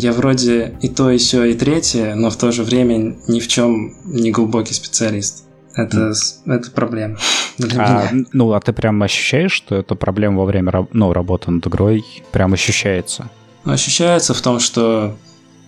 я 0.00 0.12
вроде 0.12 0.76
и 0.82 0.88
то, 0.88 1.10
и 1.10 1.18
все, 1.18 1.44
и 1.44 1.54
третье, 1.54 2.14
но 2.14 2.30
в 2.30 2.36
то 2.36 2.50
же 2.52 2.62
время 2.62 3.16
ни 3.28 3.40
в 3.40 3.48
чем 3.48 3.94
не 4.04 4.30
глубокий 4.30 4.74
специалист. 4.74 5.44
Это, 5.76 6.14
с- 6.14 6.42
это 6.46 6.70
проблема 6.70 7.16
для 7.58 7.80
А, 7.84 8.12
меня. 8.12 8.26
ну, 8.32 8.52
а 8.52 8.60
ты 8.60 8.72
прям 8.72 9.02
ощущаешь, 9.02 9.52
что 9.52 9.76
это 9.76 9.94
проблема 9.94 10.38
во 10.38 10.44
время 10.44 10.72
ну, 10.92 11.12
работы 11.12 11.50
над 11.50 11.66
игрой? 11.66 12.04
Прям 12.32 12.52
ощущается. 12.52 13.30
Ощущается 13.64 14.34
в 14.34 14.40
том, 14.40 14.58
что 14.58 15.16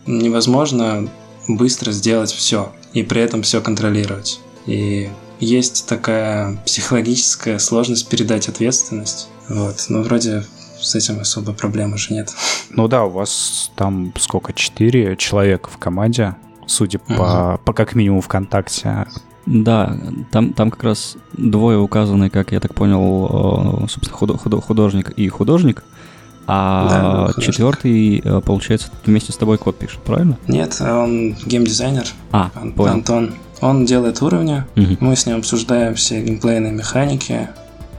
невозможно 0.07 1.09
быстро 1.49 1.93
сделать 1.93 2.33
все 2.33 2.73
и 2.95 3.03
при 3.03 3.21
этом 3.23 3.43
все 3.43 3.61
контролировать. 3.61 4.41
И 4.67 5.09
есть 5.41 5.87
такая 5.89 6.57
психологическая 6.67 7.59
сложность 7.59 8.09
передать 8.09 8.49
ответственность. 8.49 9.29
Вот. 9.49 9.87
Но 9.89 10.03
вроде 10.03 10.45
с 10.83 10.95
этим 10.95 11.21
особо 11.21 11.53
проблем 11.53 11.95
уже 11.95 12.13
нет. 12.13 12.31
Ну 12.71 12.89
да, 12.89 13.05
у 13.05 13.11
вас 13.11 13.71
там 13.77 14.13
сколько, 14.19 14.53
четыре 14.53 15.17
человека 15.17 15.71
в 15.71 15.79
команде, 15.79 16.35
судя 16.67 16.99
по, 16.99 17.61
по 17.65 17.73
как 17.73 17.95
минимум 17.95 18.21
ВКонтакте. 18.21 19.07
Да, 19.47 19.97
там, 20.31 20.53
там 20.53 20.71
как 20.71 20.85
раз 20.85 21.17
двое 21.33 21.79
указаны, 21.79 22.31
как 22.31 22.53
я 22.53 22.61
так 22.61 22.75
понял, 22.75 23.83
э, 23.85 23.89
собственно, 23.89 24.17
худо- 24.17 24.39
худо- 24.39 24.61
художник 24.61 25.11
и 25.11 25.29
художник, 25.29 25.83
Да, 26.47 26.55
а 26.55 27.27
художник. 27.27 27.45
четвертый, 27.47 28.19
э, 28.25 28.41
получается, 28.41 28.91
вместе 29.05 29.33
с 29.33 29.37
тобой 29.37 29.59
код 29.59 29.77
пишет, 29.79 29.99
правильно? 30.03 30.39
Нет, 30.47 30.81
он 30.81 31.35
геймдизайнер, 31.45 32.05
А, 32.31 32.51
Ан- 32.55 32.73
понял. 32.73 32.93
Антон. 32.95 33.35
Он 33.61 33.85
делает 33.85 34.23
уровни, 34.23 34.65
Мгм. 34.77 34.97
мы 35.01 35.17
с 35.17 35.27
ним 35.27 35.39
обсуждаем 35.39 35.95
все 35.97 36.23
геймплейные 36.23 36.73
механики, 36.73 37.49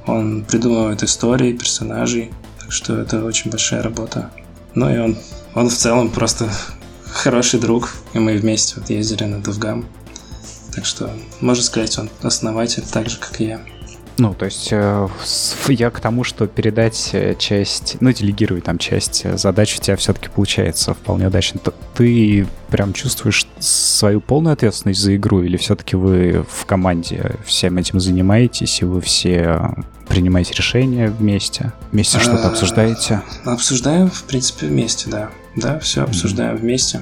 он 0.08 0.44
придумывает 0.46 1.04
истории 1.04 1.52
персонажей, 1.54 2.32
так 2.63 2.72
что 2.72 2.98
это 2.98 3.24
очень 3.24 3.51
большая 3.51 3.84
работа. 3.84 4.32
Ну 4.74 4.89
и 4.89 4.98
он, 4.98 5.17
он 5.53 5.70
в 5.70 5.75
целом 5.75 6.10
просто 6.10 6.50
хороший 7.05 7.60
друг, 7.60 7.93
и 8.13 8.20
мы 8.20 8.38
вместе 8.38 8.75
вот 8.77 8.89
ездили 8.89 9.25
на 9.25 9.41
Довгам. 9.41 9.86
Так 10.74 10.86
что, 10.86 11.12
можно 11.39 11.63
сказать, 11.63 12.00
он 12.00 12.10
основатель, 12.24 12.84
так 12.91 13.10
же, 13.10 13.20
как 13.20 13.39
и 13.41 13.46
я. 13.46 13.62
Ну, 14.17 14.34
то 14.34 14.46
есть 14.46 14.70
э, 14.72 15.08
я 15.70 15.89
к 15.89 16.00
тому, 16.00 16.24
что 16.24 16.46
передать 16.46 17.10
э, 17.13 17.36
часть, 17.38 17.98
ну, 18.00 18.12
делегировать 18.12 18.63
там 18.63 18.77
часть 18.77 19.22
э, 19.24 19.38
задач 19.38 19.75
у 19.77 19.82
тебя 19.82 19.96
все-таки 19.96 20.29
получается 20.29 20.93
вполне 20.93 21.27
удачно. 21.27 21.60
Ты 21.96 22.48
прям 22.70 22.93
чувствуешь 22.93 23.48
свою 23.60 24.22
полную 24.22 24.53
ответственность 24.53 25.00
за 25.00 25.15
игру, 25.15 25.41
или 25.41 25.58
все-таки 25.58 25.96
вы 25.96 26.46
в 26.48 26.65
команде 26.65 27.38
всем 27.46 27.77
этим 27.77 28.00
занимаетесь, 28.00 28.82
и 28.82 28.86
вы 28.86 29.01
все 29.01 29.74
принимаете 30.08 30.53
решения 30.53 31.10
вместе, 31.10 31.74
вместе 31.91 32.20
что-то 32.20 32.50
обсуждаете? 32.50 33.22
Обсуждаем, 33.46 34.12
в 34.12 34.24
принципе, 34.24 34.67
вместе, 34.67 35.10
да. 35.10 35.29
Да, 35.55 35.79
все 35.79 36.03
обсуждаем 36.03 36.58
вместе. 36.58 37.01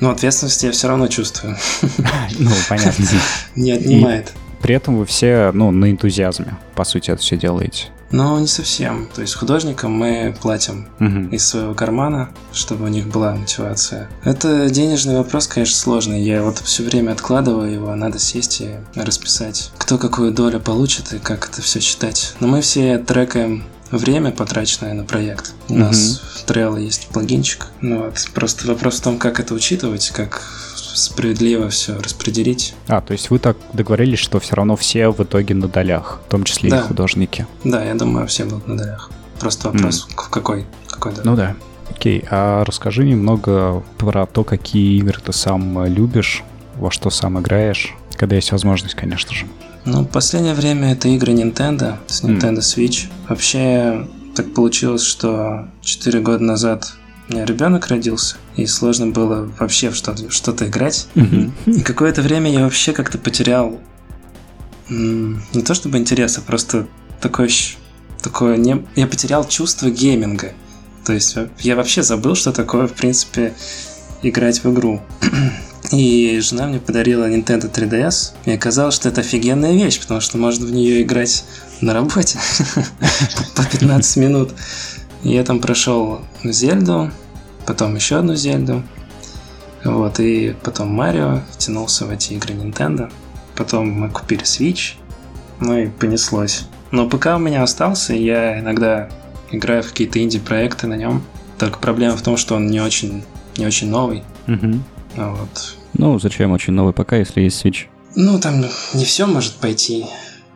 Но 0.00 0.10
ответственность 0.10 0.62
я 0.64 0.72
все 0.72 0.88
равно 0.88 1.06
чувствую. 1.06 1.56
Ну, 2.38 2.50
понятно. 2.68 3.04
Не 3.54 3.70
отнимает. 3.70 4.32
При 4.62 4.74
этом 4.74 4.96
вы 4.98 5.06
все, 5.06 5.50
ну, 5.52 5.70
на 5.70 5.90
энтузиазме, 5.90 6.56
по 6.74 6.84
сути, 6.84 7.10
это 7.10 7.20
все 7.20 7.36
делаете. 7.36 7.86
Но 8.12 8.38
не 8.38 8.46
совсем. 8.46 9.08
То 9.14 9.22
есть 9.22 9.34
художникам 9.34 9.92
мы 9.92 10.36
платим 10.40 10.86
Мгм. 10.98 11.28
из 11.30 11.46
своего 11.46 11.72
кармана, 11.74 12.28
чтобы 12.52 12.84
у 12.84 12.88
них 12.88 13.06
была 13.08 13.34
мотивация. 13.34 14.08
Это 14.22 14.68
денежный 14.68 15.16
вопрос, 15.16 15.46
конечно, 15.46 15.76
сложный. 15.76 16.22
Я 16.22 16.42
вот 16.42 16.58
все 16.58 16.82
время 16.82 17.12
откладываю 17.12 17.72
его, 17.72 17.94
надо 17.94 18.18
сесть 18.18 18.60
и 18.60 18.74
расписать, 18.94 19.72
кто 19.78 19.96
какую 19.96 20.32
долю 20.32 20.60
получит 20.60 21.14
и 21.14 21.18
как 21.18 21.48
это 21.48 21.62
все 21.62 21.80
считать. 21.80 22.34
Но 22.38 22.48
мы 22.48 22.60
все 22.60 22.98
трекаем 22.98 23.64
время, 23.90 24.30
потраченное 24.30 24.92
на 24.92 25.04
проект. 25.04 25.54
У 25.68 25.72
Мгм. 25.72 25.80
нас 25.80 26.20
в 26.44 26.50
Trello 26.50 26.78
есть 26.78 27.08
плагинчик. 27.08 27.68
Ну 27.80 28.04
вот, 28.04 28.28
просто 28.34 28.66
вопрос 28.66 28.98
в 29.00 29.02
том, 29.02 29.18
как 29.18 29.40
это 29.40 29.54
учитывать, 29.54 30.10
как 30.10 30.42
справедливо 30.96 31.68
все 31.68 31.98
распределить. 31.98 32.74
А, 32.88 33.00
то 33.00 33.12
есть 33.12 33.30
вы 33.30 33.38
так 33.38 33.56
договорились, 33.72 34.18
что 34.18 34.40
все 34.40 34.54
равно 34.56 34.76
все 34.76 35.08
в 35.10 35.20
итоге 35.22 35.54
на 35.54 35.68
долях, 35.68 36.20
в 36.26 36.30
том 36.30 36.44
числе 36.44 36.70
Да. 36.70 36.78
и 36.80 36.82
художники. 36.82 37.46
Да, 37.64 37.82
я 37.84 37.94
думаю, 37.94 38.26
все 38.26 38.44
будут 38.44 38.66
на 38.68 38.76
долях. 38.76 39.10
Просто 39.40 39.70
вопрос, 39.70 40.06
в 40.08 40.14
какой, 40.30 40.66
какой 40.86 41.12
доля. 41.12 41.22
Ну 41.24 41.36
да. 41.36 41.56
Окей, 41.90 42.24
а 42.30 42.64
расскажи 42.64 43.04
немного 43.04 43.82
про 43.98 44.26
то, 44.26 44.44
какие 44.44 44.98
игры 44.98 45.20
ты 45.24 45.32
сам 45.32 45.78
э, 45.80 45.88
любишь, 45.88 46.42
во 46.76 46.90
что 46.90 47.10
сам 47.10 47.38
играешь, 47.40 47.94
когда 48.16 48.36
есть 48.36 48.50
возможность, 48.52 48.94
конечно 48.94 49.32
же. 49.34 49.46
Ну, 49.84 50.02
в 50.02 50.06
последнее 50.08 50.54
время 50.54 50.92
это 50.92 51.08
игры 51.08 51.32
Nintendo 51.32 51.96
с. 52.06 52.22
Nintendo 52.22 52.58
Switch. 52.60 53.08
Вообще, 53.28 54.06
так 54.34 54.54
получилось, 54.54 55.02
что 55.02 55.68
4 55.82 56.20
года 56.20 56.42
назад 56.42 56.92
ребенок 57.38 57.88
родился, 57.88 58.36
и 58.56 58.66
сложно 58.66 59.08
было 59.08 59.50
вообще 59.58 59.90
в 59.90 59.96
что-то, 59.96 60.30
что-то 60.30 60.66
играть. 60.66 61.08
И 61.66 61.80
какое-то 61.80 62.22
время 62.22 62.50
я 62.50 62.60
вообще 62.60 62.92
как-то 62.92 63.18
потерял 63.18 63.80
не 64.88 65.62
то 65.62 65.74
чтобы 65.74 65.98
интерес, 65.98 66.38
а 66.38 66.40
просто 66.42 66.86
такое, 67.20 67.48
такое 68.22 68.56
не... 68.56 68.84
я 68.94 69.06
потерял 69.06 69.46
чувство 69.46 69.90
гейминга. 69.90 70.52
То 71.04 71.12
есть 71.12 71.36
я 71.60 71.76
вообще 71.76 72.02
забыл, 72.02 72.34
что 72.34 72.52
такое, 72.52 72.86
в 72.86 72.92
принципе, 72.92 73.54
играть 74.22 74.62
в 74.62 74.72
игру. 74.72 75.00
И 75.92 76.40
жена 76.40 76.66
мне 76.68 76.78
подарила 76.78 77.28
Nintendo 77.28 77.70
3DS, 77.70 78.32
и 78.46 78.52
оказалось, 78.52 78.94
что 78.94 79.10
это 79.10 79.20
офигенная 79.20 79.72
вещь, 79.72 80.00
потому 80.00 80.20
что 80.20 80.38
можно 80.38 80.64
в 80.64 80.72
нее 80.72 81.02
играть 81.02 81.44
на 81.82 81.92
работе 81.92 82.38
по 83.56 83.64
15 83.64 84.16
минут. 84.16 84.54
Я 85.22 85.44
там 85.44 85.60
прошел 85.60 86.22
Зельду, 86.44 87.10
потом 87.66 87.94
еще 87.94 88.16
одну 88.16 88.34
Зельду, 88.34 88.82
вот, 89.84 90.20
и 90.20 90.54
потом 90.62 90.88
Марио, 90.88 91.40
втянулся 91.50 92.06
в 92.06 92.10
эти 92.10 92.34
игры 92.34 92.54
Nintendo. 92.54 93.10
Потом 93.56 93.90
мы 93.90 94.10
купили 94.10 94.42
Switch, 94.42 94.94
ну 95.60 95.76
и 95.76 95.86
понеслось. 95.88 96.66
Но 96.90 97.08
ПК 97.08 97.26
у 97.34 97.38
меня 97.38 97.62
остался, 97.62 98.14
и 98.14 98.22
я 98.22 98.60
иногда 98.60 99.08
играю 99.50 99.82
в 99.82 99.88
какие-то 99.88 100.22
инди-проекты 100.22 100.86
на 100.86 100.94
нем. 100.94 101.22
Только 101.58 101.78
проблема 101.78 102.16
в 102.16 102.22
том, 102.22 102.36
что 102.36 102.54
он 102.54 102.68
не 102.68 102.80
очень, 102.80 103.24
не 103.56 103.66
очень 103.66 103.88
новый. 103.88 104.22
А 105.16 105.30
Вот. 105.30 105.76
Ну, 105.94 106.18
зачем 106.18 106.52
очень 106.52 106.72
новый 106.72 106.94
ПК, 106.94 107.12
если 107.12 107.42
есть 107.42 107.64
Switch? 107.64 107.86
Ну, 108.14 108.38
там 108.38 108.64
не 108.94 109.04
все 109.04 109.26
может 109.26 109.54
пойти. 109.54 110.06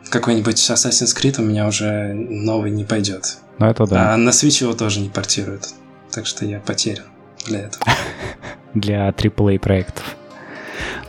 Какой-нибудь 0.09 0.57
Assassin's 0.57 1.15
Creed 1.15 1.39
у 1.39 1.43
меня 1.43 1.67
уже 1.67 2.13
новый 2.13 2.71
не 2.71 2.85
пойдет. 2.85 3.37
Ну 3.59 3.65
это 3.65 3.85
да. 3.85 4.13
А 4.13 4.17
на 4.17 4.29
Switch 4.29 4.63
его 4.63 4.73
тоже 4.73 4.99
не 4.99 5.09
портируют. 5.09 5.69
Так 6.17 6.25
что 6.25 6.47
я 6.47 6.59
потерян 6.59 7.05
для 7.45 7.59
этого. 7.59 7.85
Для 8.73 9.07
AAA 9.09 9.59
проектов. 9.59 10.15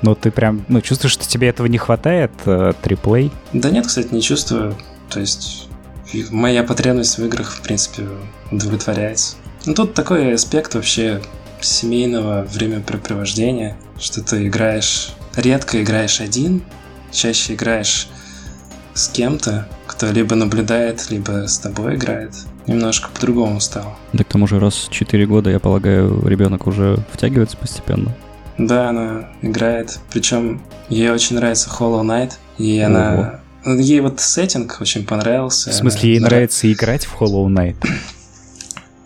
Но 0.02 0.14
ты 0.14 0.30
прям, 0.30 0.66
ну, 0.68 0.82
чувствуешь, 0.82 1.14
что 1.14 1.26
тебе 1.26 1.48
этого 1.48 1.66
не 1.66 1.78
хватает, 1.78 2.30
э, 2.44 2.74
триплей? 2.82 3.32
Да 3.54 3.70
нет, 3.70 3.86
кстати, 3.86 4.08
не 4.12 4.20
чувствую. 4.20 4.76
То 5.08 5.20
есть 5.20 5.70
моя 6.30 6.62
потребность 6.62 7.16
в 7.16 7.24
играх, 7.24 7.52
в 7.52 7.62
принципе, 7.62 8.06
удовлетворяется. 8.50 9.36
Ну, 9.64 9.72
тут 9.72 9.94
такой 9.94 10.34
аспект 10.34 10.74
вообще 10.74 11.22
семейного 11.62 12.42
времяпрепровождения, 12.42 13.78
что 13.98 14.22
ты 14.22 14.46
играешь, 14.46 15.14
редко 15.36 15.82
играешь 15.82 16.20
один, 16.20 16.62
чаще 17.12 17.54
играешь 17.54 18.10
с 18.92 19.08
кем-то, 19.08 19.66
кто 19.98 20.12
либо 20.12 20.36
наблюдает, 20.36 21.10
либо 21.10 21.48
с 21.48 21.58
тобой 21.58 21.96
играет. 21.96 22.30
Немножко 22.68 23.08
по-другому 23.12 23.60
стало. 23.60 23.96
Да 24.12 24.22
к 24.22 24.28
тому 24.28 24.46
же 24.46 24.60
раз 24.60 24.74
в 24.74 24.92
4 24.92 25.26
года, 25.26 25.50
я 25.50 25.58
полагаю, 25.58 26.24
ребенок 26.24 26.68
уже 26.68 27.04
втягивается 27.12 27.56
постепенно. 27.56 28.16
Да, 28.58 28.90
она 28.90 29.28
играет. 29.42 29.98
Причем 30.12 30.62
ей 30.88 31.10
очень 31.10 31.34
нравится 31.34 31.68
Hollow 31.68 32.02
Knight. 32.02 32.34
И 32.58 32.78
она... 32.78 33.40
Ей 33.66 34.00
вот 34.00 34.20
сеттинг 34.20 34.76
очень 34.80 35.04
понравился. 35.04 35.70
В 35.70 35.74
смысле, 35.74 36.10
ей 36.10 36.18
она... 36.18 36.28
нравится 36.28 36.72
играть 36.72 37.04
в 37.04 37.20
Hollow 37.20 37.48
Knight? 37.48 37.76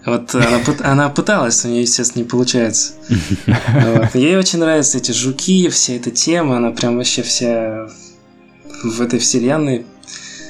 Вот 0.05 0.35
она, 0.35 0.61
она 0.81 1.09
пыталась, 1.11 1.65
у 1.65 1.69
нее, 1.69 1.83
естественно, 1.83 2.25
не 2.25 2.29
получается. 2.29 2.95
Вот. 3.47 4.15
Ей 4.15 4.37
очень 4.37 4.59
нравятся 4.59 4.99
эти 4.99 5.13
жуки, 5.13 5.69
вся 5.69 5.95
эта 5.95 6.11
тема, 6.11 6.57
она 6.57 6.71
прям 6.73 6.97
вообще 6.97 7.23
вся 7.23 7.87
в 8.83 9.01
этой 9.01 9.21
вселенной. 9.21 9.87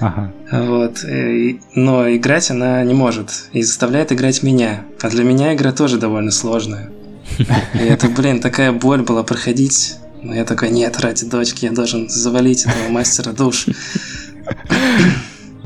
Ага. 0.03 0.33
Вот. 0.51 1.05
И, 1.05 1.61
но 1.77 2.13
играть 2.13 2.51
она 2.51 2.83
не 2.83 2.93
может. 2.93 3.47
И 3.53 3.63
заставляет 3.63 4.11
играть 4.11 4.43
меня. 4.43 4.85
А 5.01 5.09
для 5.09 5.23
меня 5.23 5.55
игра 5.55 5.71
тоже 5.71 5.97
довольно 5.97 6.33
сложная. 6.33 6.91
И 7.39 7.79
это, 7.79 8.09
блин, 8.09 8.41
такая 8.41 8.73
боль 8.73 9.03
была 9.03 9.23
проходить. 9.23 9.95
Но 10.21 10.35
я 10.35 10.45
такой, 10.45 10.71
нет, 10.71 10.99
ради 11.01 11.25
дочки 11.27 11.67
я 11.67 11.73
должен 11.73 12.09
завалить 12.09 12.65
этого 12.65 12.89
мастера 12.91 13.33
душ. 13.33 13.67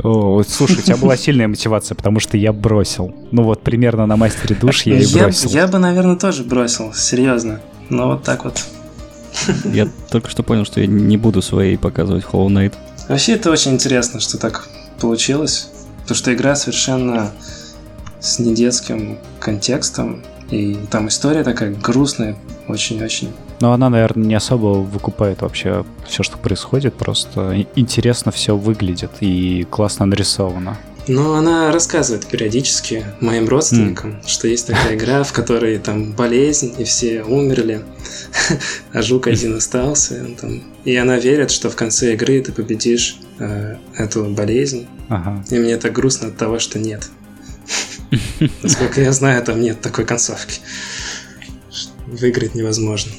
О, 0.03 0.43
слушай, 0.47 0.79
у 0.79 0.83
тебя 0.83 0.99
была 0.99 1.17
сильная 1.17 1.49
мотивация, 1.49 1.95
потому 1.95 2.21
что 2.21 2.37
я 2.37 2.53
бросил. 2.53 3.15
Ну 3.33 3.43
вот, 3.43 3.63
примерно 3.63 4.05
на 4.05 4.17
мастере 4.17 4.55
душ 4.55 4.83
я 4.83 4.99
и 4.99 5.13
бросил. 5.15 5.51
Я, 5.51 5.63
я 5.63 5.67
бы, 5.67 5.79
наверное, 5.79 6.17
тоже 6.17 6.45
бросил, 6.45 6.93
серьезно. 6.93 7.61
Но 7.89 8.09
вот 8.09 8.23
так 8.23 8.45
вот. 8.45 8.63
Я 9.65 9.89
только 10.11 10.29
что 10.29 10.43
понял, 10.43 10.67
что 10.67 10.81
я 10.81 10.87
не 10.87 11.17
буду 11.17 11.41
своей 11.41 11.79
показывать 11.79 12.25
Hollow 12.25 12.49
Knight. 12.49 12.75
Вообще, 13.09 13.35
это 13.35 13.51
очень 13.51 13.73
интересно, 13.73 14.21
что 14.21 14.39
так 14.39 14.69
получилось. 15.01 15.71
Потому 16.03 16.17
что 16.17 16.35
игра 16.35 16.55
совершенно 16.57 17.33
с 18.21 18.39
недетским 18.39 19.19
контекстом. 19.41 20.23
И 20.51 20.77
там 20.91 21.09
история 21.09 21.43
такая 21.43 21.75
грустная, 21.75 22.37
очень-очень. 22.69 23.33
Но 23.61 23.73
она, 23.73 23.89
наверное, 23.91 24.27
не 24.27 24.35
особо 24.35 24.79
выкупает 24.79 25.43
вообще 25.43 25.85
все, 26.07 26.23
что 26.23 26.39
происходит. 26.39 26.95
Просто 26.95 27.67
интересно 27.75 28.31
все 28.31 28.57
выглядит 28.57 29.11
и 29.21 29.67
классно 29.71 30.07
нарисовано. 30.07 30.77
Но 31.09 31.35
она 31.35 31.71
рассказывает 31.71 32.27
периодически 32.27 33.05
моим 33.21 33.49
родственникам, 33.49 34.13
mm. 34.13 34.27
что 34.27 34.49
есть 34.49 34.67
такая 34.67 34.97
игра, 34.97 35.23
в 35.23 35.33
которой 35.33 35.79
там 35.79 36.13
болезнь, 36.13 36.75
и 36.79 36.85
все 36.85 37.23
умерли, 37.23 37.85
а 38.93 39.03
жук 39.03 39.29
один 39.29 39.57
остался. 39.57 40.27
Там. 40.41 40.63
И 40.85 40.97
она 40.97 41.19
верит, 41.19 41.53
что 41.53 41.71
в 41.71 41.77
конце 41.77 42.15
игры 42.15 42.41
ты 42.43 42.51
победишь 42.51 43.19
э, 43.39 43.77
эту 43.97 44.25
болезнь. 44.25 44.89
Ага. 45.09 45.45
И 45.51 45.59
мне 45.59 45.77
так 45.77 45.93
грустно 45.93 46.29
от 46.29 46.37
того, 46.37 46.59
что 46.59 46.79
нет. 46.81 47.09
Насколько 48.63 49.01
я 49.01 49.13
знаю, 49.13 49.43
там 49.45 49.61
нет 49.61 49.81
такой 49.81 50.05
концовки. 50.05 50.61
Выиграть 52.07 52.55
невозможно. 52.55 53.13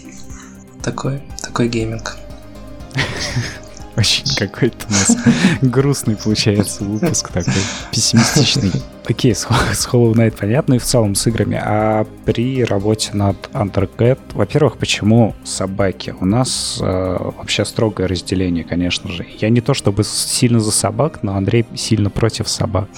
Такой, 0.84 1.22
такой 1.42 1.70
гейминг. 1.70 2.18
Очень 3.98 4.26
какой-то 4.38 4.86
у 4.88 4.92
нас 4.92 5.18
грустный 5.62 6.16
получается 6.16 6.84
выпуск 6.84 7.30
такой, 7.32 7.54
пессимистичный. 7.92 8.72
Окей, 9.10 9.34
с, 9.34 9.48
с 9.74 9.88
Hollow 9.88 10.14
Knight 10.14 10.36
понятно 10.40 10.76
и 10.76 10.78
в 10.78 10.84
целом 10.84 11.16
с 11.16 11.26
играми. 11.26 11.60
А 11.60 12.06
при 12.26 12.64
работе 12.64 13.12
над 13.14 13.38
Undercat, 13.54 14.20
во-первых, 14.34 14.78
почему 14.78 15.34
собаки? 15.44 16.14
У 16.20 16.26
нас 16.26 16.78
э, 16.80 17.18
вообще 17.38 17.66
строгое 17.66 18.08
разделение, 18.08 18.64
конечно 18.64 19.10
же. 19.10 19.26
Я 19.40 19.50
не 19.50 19.62
то 19.62 19.74
чтобы 19.74 20.04
сильно 20.04 20.60
за 20.60 20.72
собак, 20.72 21.24
но 21.24 21.36
Андрей 21.36 21.66
сильно 21.76 22.10
против 22.12 22.48
собак. 22.50 22.90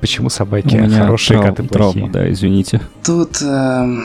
Почему 0.00 0.28
собаки 0.28 0.76
У 0.76 0.80
меня 0.82 1.04
хорошие, 1.04 1.40
трав- 1.40 1.56
коты 1.56 1.68
плохие? 1.68 1.92
Травма, 1.92 2.12
да, 2.12 2.30
извините. 2.30 2.80
Тут 3.02 3.40
э, 3.42 3.96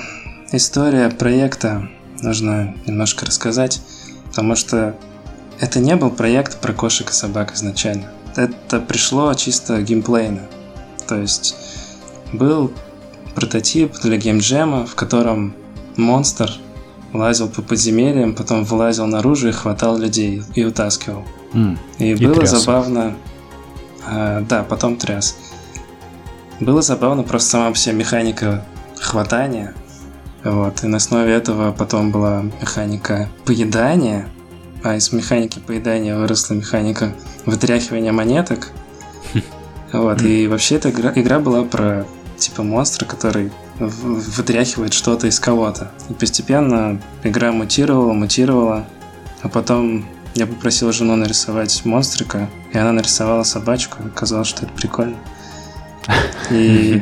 история 0.52 1.10
проекта 1.10 1.90
нужно 2.22 2.74
немножко 2.88 3.26
рассказать, 3.26 3.82
потому 4.26 4.56
что 4.56 4.96
это 5.64 5.80
не 5.80 5.96
был 5.96 6.10
проект 6.10 6.60
про 6.60 6.74
кошек 6.74 7.10
и 7.10 7.14
собак 7.14 7.54
изначально. 7.56 8.12
Это 8.36 8.82
пришло 8.82 9.34
чисто 9.34 9.82
геймплейно. 9.82 10.42
То 11.08 11.16
есть 11.16 11.56
был 12.34 12.74
прототип 13.34 13.94
для 14.02 14.18
геймджема, 14.18 14.86
в 14.86 14.96
котором 14.96 15.56
монстр 15.96 16.52
лазил 17.14 17.48
по 17.48 17.62
подземельям, 17.62 18.36
потом 18.36 18.66
вылазил 18.66 19.06
наружу 19.06 19.50
и 19.50 19.52
хватал 19.52 19.98
людей 19.98 20.44
и 20.54 20.66
утаскивал. 20.66 21.24
Mm, 21.54 21.78
и, 22.00 22.12
и 22.12 22.26
было 22.26 22.36
тряс. 22.36 22.50
забавно. 22.50 23.16
А, 24.06 24.42
да, 24.42 24.64
потом 24.64 24.98
тряс. 24.98 25.38
Было 26.60 26.82
забавно 26.82 27.24
просто 27.24 27.52
сама 27.52 27.72
по 27.72 27.78
себе 27.78 27.96
механика 27.96 28.66
хватания. 29.00 29.74
Вот, 30.44 30.84
и 30.84 30.88
на 30.88 30.98
основе 30.98 31.32
этого 31.32 31.72
потом 31.72 32.12
была 32.12 32.44
механика 32.60 33.30
поедания, 33.46 34.28
а 34.84 34.96
из 34.96 35.12
механики 35.14 35.60
поедания 35.60 36.18
выросла 36.18 36.56
механика 36.56 37.14
вытряхивания 37.46 38.12
монеток. 38.12 38.70
Вот, 39.94 40.24
и 40.24 40.48
вообще 40.48 40.78
эта 40.78 40.90
игра, 40.90 41.14
игра 41.14 41.38
была 41.38 41.64
про 41.64 42.08
типа 42.40 42.64
монстра, 42.64 43.06
который 43.06 43.52
вытряхивает 43.78 44.92
что-то 44.92 45.28
из 45.28 45.40
кого-то. 45.40 45.92
И 46.10 46.14
постепенно 46.14 47.00
игра 47.24 47.52
мутировала, 47.52 48.14
мутировала, 48.14 48.88
а 49.44 49.50
потом 49.50 50.08
я 50.34 50.48
попросил 50.48 50.92
жену 50.92 51.16
нарисовать 51.16 51.86
монстрика, 51.86 52.50
и 52.72 52.78
она 52.80 52.92
нарисовала 52.92 53.44
собачку, 53.44 54.02
и 54.02 54.08
оказалось, 54.08 54.48
что 54.48 54.66
это 54.66 54.74
прикольно. 54.74 55.18
И, 56.52 57.02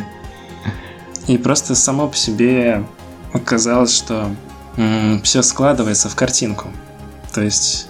и 1.27 1.37
просто 1.39 1.73
само 1.73 2.07
по 2.07 2.15
себе 2.15 2.83
оказалось, 3.33 3.95
что 3.95 4.29
все 5.23 5.41
складывается 5.41 6.07
в 6.07 6.15
картинку. 6.15 6.67
То 7.33 7.41
есть 7.41 7.87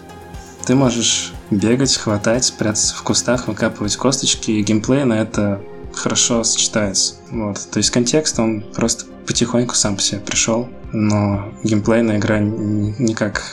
ты 0.65 0.75
можешь 0.75 1.33
бегать, 1.49 1.95
хватать, 1.97 2.53
прятаться 2.57 2.95
в 2.95 3.03
кустах, 3.03 3.47
выкапывать 3.47 3.95
косточки, 3.95 4.51
и 4.51 4.61
геймплей 4.61 5.03
на 5.03 5.13
это 5.13 5.61
хорошо 5.93 6.43
сочетается. 6.43 7.15
Вот. 7.29 7.59
То 7.71 7.77
есть 7.77 7.89
контекст, 7.89 8.39
он 8.39 8.61
просто 8.61 9.05
потихоньку 9.27 9.75
сам 9.75 9.95
по 9.95 10.01
себе 10.01 10.21
пришел, 10.21 10.69
но 10.91 11.51
геймплейная 11.63 12.17
игра 12.17 12.39
никак... 12.39 13.43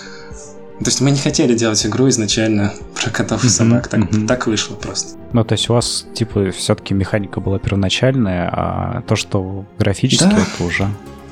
То 0.79 0.85
есть 0.85 1.01
мы 1.01 1.11
не 1.11 1.19
хотели 1.19 1.55
делать 1.55 1.85
игру 1.85 2.09
изначально 2.09 2.73
про 2.95 3.11
котов 3.11 3.45
и 3.45 3.49
собак, 3.49 3.89
так, 3.89 4.03
так 4.29 4.47
вышло 4.47 4.77
просто. 4.77 5.19
Ну, 5.33 5.45
то 5.45 5.55
есть 5.55 5.69
у 5.69 5.73
вас, 5.73 6.07
типа, 6.15 6.53
все-таки 6.53 6.95
механика 6.95 7.41
была 7.41 7.59
первоначальная, 7.59 8.49
а 8.53 9.03
то, 9.03 9.17
что 9.17 9.65
графически, 9.77 10.23
да. 10.23 10.39
это 10.39 10.65
уже 10.65 10.89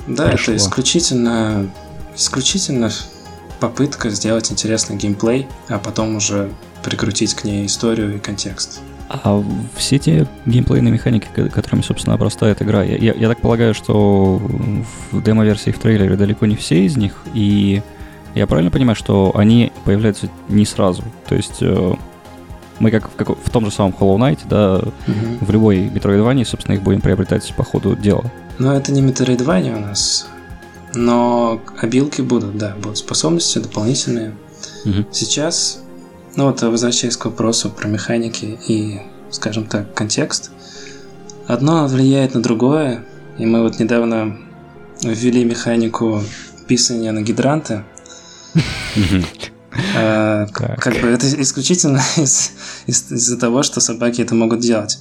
Да, 0.07 0.27
пришло. 0.27 0.53
это 0.53 0.61
исключительно, 0.61 1.71
исключительно 2.13 2.91
попытка 3.59 4.09
сделать 4.09 4.51
интересный 4.51 4.95
геймплей, 4.95 5.47
а 5.67 5.79
потом 5.79 6.15
уже 6.15 6.51
прикрутить 6.83 7.33
к 7.33 7.43
ней 7.43 7.65
историю 7.65 8.15
и 8.15 8.19
контекст. 8.19 8.81
А 9.09 9.41
все 9.75 9.99
те 9.99 10.27
геймплейные 10.45 10.91
механики, 10.91 11.27
которыми, 11.49 11.81
собственно, 11.81 12.15
обрастает 12.15 12.61
игра, 12.61 12.83
я, 12.83 12.97
я, 12.97 13.13
я 13.13 13.29
так 13.29 13.39
полагаю, 13.39 13.73
что 13.73 14.41
в 15.11 15.23
демо-версии, 15.23 15.71
в 15.71 15.79
трейлере 15.79 16.15
далеко 16.17 16.45
не 16.45 16.55
все 16.55 16.85
из 16.85 16.97
них, 16.97 17.23
и 17.33 17.81
я 18.35 18.47
правильно 18.47 18.69
понимаю, 18.69 18.95
что 18.95 19.31
они 19.35 19.71
появляются 19.85 20.29
не 20.49 20.65
сразу? 20.65 21.03
То 21.27 21.35
есть 21.35 21.57
э, 21.61 21.93
мы 22.79 22.91
как 22.91 23.09
в, 23.09 23.15
как 23.15 23.29
в 23.29 23.49
том 23.49 23.65
же 23.65 23.71
самом 23.71 23.95
Hollow 23.97 24.17
Knight, 24.17 24.39
да, 24.49 24.75
угу. 24.77 24.91
в 25.41 25.51
любой 25.51 25.87
Metroidvania, 25.87 26.45
собственно, 26.45 26.75
их 26.75 26.83
будем 26.83 27.01
приобретать 27.01 27.51
по 27.55 27.63
ходу 27.63 27.95
дела. 27.95 28.25
Но 28.59 28.75
это 28.75 28.91
не 28.91 29.01
Metroidvania 29.01 29.77
у 29.77 29.79
нас. 29.79 30.27
Но 30.97 31.61
обилки 31.79 32.21
будут, 32.21 32.57
да, 32.57 32.75
будут 32.81 32.97
способности 32.97 33.59
дополнительные. 33.59 34.35
Угу. 34.83 35.05
Сейчас, 35.11 35.79
ну 36.35 36.45
вот 36.45 36.63
возвращаясь 36.63 37.15
к 37.15 37.25
вопросу 37.25 37.69
про 37.69 37.87
механики 37.87 38.57
и, 38.67 38.99
скажем 39.29 39.65
так, 39.65 39.93
контекст, 39.93 40.49
одно 41.45 41.85
влияет 41.87 42.33
на 42.33 42.41
другое, 42.41 43.05
и 43.37 43.45
мы 43.45 43.61
вот 43.61 43.79
недавно 43.79 44.39
ввели 45.03 45.45
механику 45.45 46.23
писания 46.67 47.11
на 47.11 47.21
гидранты. 47.21 47.83
А, 49.95 50.47
как 50.51 50.99
бы 50.99 51.09
это 51.09 51.27
исключительно 51.39 52.01
из-за 52.87 53.37
того, 53.37 53.61
что 53.61 53.81
собаки 53.81 54.23
это 54.23 54.33
могут 54.33 54.61
делать. 54.61 54.97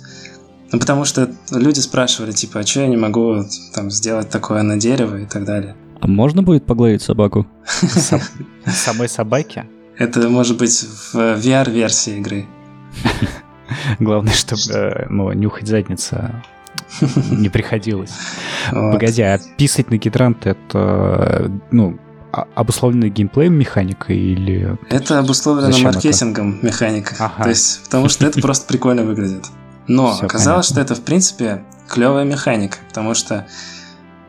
Ну, 0.72 0.78
потому 0.78 1.06
что 1.06 1.30
люди 1.50 1.80
спрашивали, 1.80 2.32
типа, 2.32 2.60
а 2.60 2.66
что 2.66 2.80
я 2.80 2.88
не 2.88 2.98
могу 2.98 3.46
там 3.72 3.90
сделать 3.90 4.28
такое 4.28 4.60
на 4.60 4.76
дерево 4.76 5.16
и 5.16 5.24
так 5.24 5.46
далее. 5.46 5.74
А 6.00 6.06
можно 6.06 6.42
будет 6.42 6.66
погладить 6.66 7.02
собаку? 7.02 7.46
Самой 8.66 9.08
собаки? 9.08 9.64
Это 9.98 10.28
может 10.28 10.58
быть 10.58 10.82
в 10.82 11.14
VR-версии 11.14 12.18
игры. 12.18 12.46
Главное, 13.98 14.34
чтобы 14.34 14.62
э, 14.72 15.06
ну, 15.08 15.32
нюхать 15.32 15.66
задница 15.66 16.42
не 17.30 17.48
приходилось. 17.48 18.12
Погоди, 18.70 19.22
а 19.22 19.38
писать 19.56 19.90
на 19.90 19.96
гидрант 19.96 20.46
это, 20.46 21.50
ну, 21.70 21.98
обусловлено 22.54 23.08
геймплеем 23.08 23.54
механика 23.54 24.12
или... 24.12 24.76
Это 24.90 25.18
обусловлено 25.18 25.72
Зачем 25.72 25.84
маркетингом 25.86 26.56
это? 26.58 26.66
механика. 26.66 27.14
Ага. 27.18 27.44
То 27.44 27.48
есть, 27.48 27.84
потому 27.84 28.08
что 28.08 28.26
это 28.26 28.40
просто 28.40 28.66
прикольно 28.66 29.02
выглядит. 29.04 29.46
Но 29.88 30.12
Все 30.14 30.26
оказалось, 30.26 30.68
понятно. 30.68 30.84
что 30.84 30.94
это, 30.94 31.00
в 31.00 31.04
принципе, 31.04 31.64
клевая 31.88 32.24
механика, 32.24 32.78
потому 32.88 33.14
что 33.14 33.46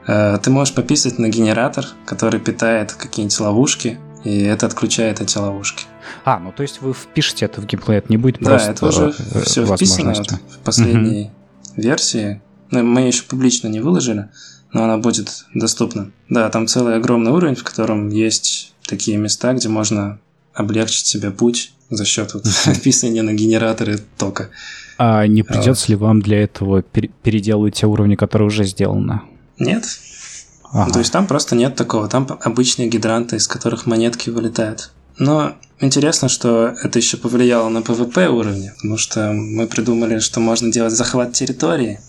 ты 0.08 0.50
можешь 0.50 0.74
пописать 0.74 1.20
на 1.20 1.30
генератор, 1.30 1.86
который 2.06 2.40
питает 2.40 2.94
какие-нибудь 2.94 3.40
ловушки, 3.40 4.00
и 4.24 4.42
это 4.42 4.66
отключает 4.66 5.22
эти 5.22 5.38
ловушки. 5.38 5.86
А, 6.26 6.40
ну 6.40 6.52
то 6.52 6.64
есть 6.64 6.82
вы 6.82 6.94
впишете 6.94 7.46
это 7.46 7.62
в 7.62 7.66
геймплей, 7.66 7.98
это 7.98 8.08
не 8.10 8.18
будет 8.18 8.40
да, 8.40 8.52
просто 8.52 8.72
это 8.72 8.86
уже 8.88 9.14
э, 9.34 9.42
все 9.42 9.66
вписано 9.66 10.14
вот 10.14 10.32
в 10.32 10.60
последней 10.60 11.22
угу. 11.24 11.32
версии. 11.76 12.42
Ну, 12.72 12.84
мы 12.84 13.02
ее 13.02 13.08
еще 13.08 13.24
публично 13.24 13.68
не 13.68 13.80
выложили, 13.80 14.30
но 14.74 14.84
она 14.84 14.98
будет 14.98 15.46
доступна. 15.54 16.12
Да, 16.30 16.50
там 16.50 16.68
целый 16.68 16.96
огромный 16.96 17.32
уровень, 17.32 17.56
в 17.56 17.64
котором 17.64 18.10
есть 18.10 18.74
такие 18.86 19.18
места, 19.18 19.54
где 19.54 19.70
можно 19.70 20.20
облегчить 20.54 21.06
себе 21.06 21.32
путь 21.32 21.74
за 21.90 22.06
счет 22.06 22.34
вот 22.34 22.46
вписывания 22.48 23.24
на 23.24 23.34
генераторы 23.34 24.00
тока. 24.18 24.50
А 24.98 25.28
не 25.28 25.44
придется 25.44 25.84
вот. 25.84 25.90
ли 25.90 25.96
вам 25.96 26.22
для 26.22 26.44
этого 26.44 26.82
переделывать 26.82 27.76
те 27.76 27.86
уровни, 27.86 28.16
которые 28.16 28.48
уже 28.48 28.64
сделаны? 28.64 29.22
Нет. 29.60 29.86
Ага. 30.72 30.92
То 30.92 31.00
есть 31.00 31.12
там 31.12 31.28
просто 31.28 31.56
нет 31.56 31.76
такого. 31.76 32.08
Там 32.08 32.28
обычные 32.42 32.88
гидранты, 32.90 33.38
из 33.38 33.48
которых 33.48 33.86
монетки 33.86 34.30
вылетают. 34.30 34.92
Но 35.18 35.56
интересно, 35.80 36.30
что 36.30 36.76
это 36.84 37.00
еще 37.00 37.18
повлияло 37.18 37.70
на 37.70 37.80
PvP 37.80 38.28
уровне, 38.28 38.74
потому 38.76 38.98
что 38.98 39.32
мы 39.32 39.68
придумали, 39.68 40.20
что 40.20 40.40
можно 40.40 40.72
делать 40.72 40.94
захват 40.94 41.34
территории 41.34 42.00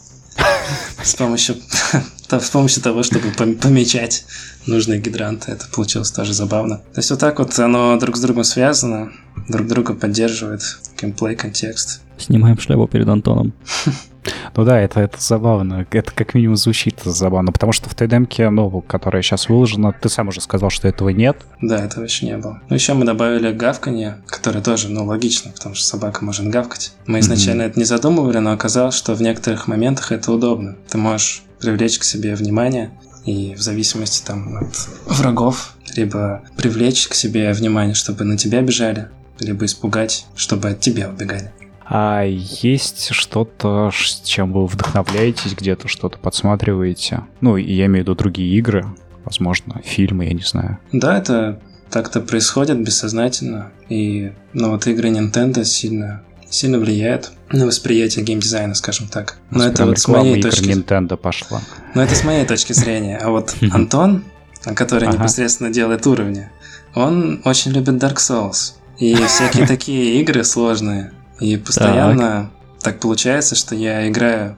с 1.02 1.14
помощью, 1.14 1.56
с 2.28 2.50
помощью 2.50 2.82
того, 2.82 3.02
чтобы 3.02 3.30
помечать 3.30 4.24
нужные 4.66 5.00
гидранты. 5.00 5.52
Это 5.52 5.66
получилось 5.68 6.10
тоже 6.10 6.34
забавно. 6.34 6.78
То 6.78 6.98
есть 6.98 7.10
вот 7.10 7.20
так 7.20 7.38
вот 7.38 7.58
оно 7.58 7.98
друг 7.98 8.16
с 8.16 8.20
другом 8.20 8.44
связано, 8.44 9.10
друг 9.48 9.66
друга 9.66 9.94
поддерживает 9.94 10.62
геймплей, 11.00 11.36
контекст. 11.36 12.02
Снимаем 12.18 12.58
шляпу 12.58 12.86
перед 12.86 13.08
Антоном. 13.08 13.54
Ну 14.56 14.64
да, 14.64 14.80
это, 14.80 15.00
это 15.00 15.16
забавно. 15.20 15.86
Это 15.90 16.12
как 16.12 16.34
минимум 16.34 16.56
звучит 16.56 17.00
забавно, 17.04 17.52
потому 17.52 17.72
что 17.72 17.88
в 17.88 17.94
той 17.94 18.08
демке, 18.08 18.50
ну, 18.50 18.80
которая 18.80 19.22
сейчас 19.22 19.48
выложена, 19.48 19.92
ты 19.92 20.08
сам 20.08 20.28
уже 20.28 20.40
сказал, 20.40 20.70
что 20.70 20.88
этого 20.88 21.10
нет. 21.10 21.38
Да, 21.60 21.84
этого 21.84 22.04
еще 22.04 22.26
не 22.26 22.36
было. 22.36 22.60
Ну, 22.68 22.74
еще 22.74 22.94
мы 22.94 23.04
добавили 23.04 23.52
гавканье, 23.52 24.18
которое 24.26 24.60
тоже, 24.62 24.88
ну, 24.88 25.04
логично, 25.04 25.52
потому 25.52 25.74
что 25.74 25.86
собака 25.86 26.24
может 26.24 26.46
гавкать. 26.48 26.92
Мы 27.06 27.20
изначально 27.20 27.62
mm-hmm. 27.62 27.66
это 27.66 27.78
не 27.78 27.84
задумывали, 27.84 28.38
но 28.38 28.52
оказалось, 28.52 28.94
что 28.94 29.14
в 29.14 29.22
некоторых 29.22 29.68
моментах 29.68 30.12
это 30.12 30.32
удобно. 30.32 30.76
Ты 30.88 30.98
можешь 30.98 31.42
привлечь 31.60 31.98
к 31.98 32.04
себе 32.04 32.34
внимание, 32.34 32.90
и 33.24 33.54
в 33.54 33.60
зависимости 33.60 34.24
там 34.24 34.56
от 34.56 34.88
врагов, 35.06 35.74
либо 35.96 36.42
привлечь 36.56 37.08
к 37.08 37.14
себе 37.14 37.52
внимание, 37.52 37.94
чтобы 37.94 38.24
на 38.24 38.36
тебя 38.36 38.62
бежали, 38.62 39.08
либо 39.38 39.64
испугать, 39.66 40.26
чтобы 40.34 40.70
от 40.70 40.80
тебя 40.80 41.10
убегали. 41.10 41.52
А 41.90 42.22
есть 42.24 43.08
что-то, 43.12 43.90
с 43.92 44.20
чем 44.22 44.52
вы 44.52 44.66
вдохновляетесь, 44.66 45.54
где-то 45.54 45.88
что-то 45.88 46.18
подсматриваете? 46.18 47.22
Ну, 47.40 47.56
я 47.56 47.86
имею 47.86 48.04
в 48.04 48.08
виду 48.08 48.14
другие 48.14 48.56
игры, 48.58 48.84
возможно, 49.24 49.80
фильмы, 49.84 50.26
я 50.26 50.34
не 50.34 50.42
знаю. 50.42 50.78
Да, 50.92 51.16
это 51.16 51.60
так-то 51.90 52.20
происходит 52.20 52.82
бессознательно. 52.82 53.72
И 53.88 54.32
ну, 54.52 54.72
вот 54.72 54.86
игры 54.86 55.08
Nintendo 55.08 55.64
сильно, 55.64 56.22
сильно 56.50 56.78
влияют 56.78 57.32
на 57.50 57.64
восприятие 57.64 58.24
геймдизайна, 58.24 58.74
скажем 58.74 59.08
так. 59.08 59.38
Но 59.50 59.64
это 59.64 59.86
вот 59.86 59.98
с 59.98 60.08
моей 60.08 60.42
точки... 60.42 60.68
Nintendo 60.68 61.16
пошла. 61.16 61.62
Но 61.94 62.02
это 62.02 62.14
с 62.14 62.22
моей 62.22 62.44
точки 62.44 62.74
зрения. 62.74 63.16
А 63.16 63.30
вот 63.30 63.54
Антон, 63.72 64.24
который 64.62 65.08
непосредственно 65.08 65.70
делает 65.70 66.06
уровни, 66.06 66.50
он 66.94 67.40
очень 67.44 67.72
любит 67.72 67.94
Dark 67.94 68.16
Souls. 68.16 68.74
И 68.98 69.14
всякие 69.14 69.66
такие 69.68 70.20
игры 70.20 70.44
сложные. 70.44 71.12
И 71.40 71.56
постоянно 71.56 72.50
так. 72.76 72.82
так 72.82 73.00
получается, 73.00 73.54
что 73.54 73.74
я 73.74 74.08
играю 74.08 74.56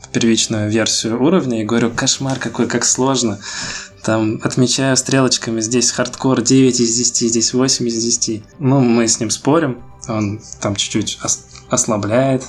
в 0.00 0.08
первичную 0.08 0.70
версию 0.70 1.22
уровня 1.22 1.60
и 1.60 1.64
говорю, 1.64 1.90
кошмар 1.90 2.38
какой, 2.38 2.66
как 2.66 2.84
сложно. 2.84 3.38
Там 4.02 4.40
отмечаю 4.42 4.96
стрелочками, 4.96 5.60
здесь 5.60 5.90
хардкор 5.90 6.40
9 6.40 6.80
из 6.80 6.96
10, 6.96 7.28
здесь 7.30 7.52
8 7.52 7.88
из 7.88 8.02
10. 8.02 8.42
Ну, 8.58 8.80
мы 8.80 9.06
с 9.06 9.20
ним 9.20 9.30
спорим, 9.30 9.82
он 10.08 10.40
там 10.60 10.74
чуть-чуть 10.74 11.18
ос- 11.22 11.44
ослабляет 11.68 12.44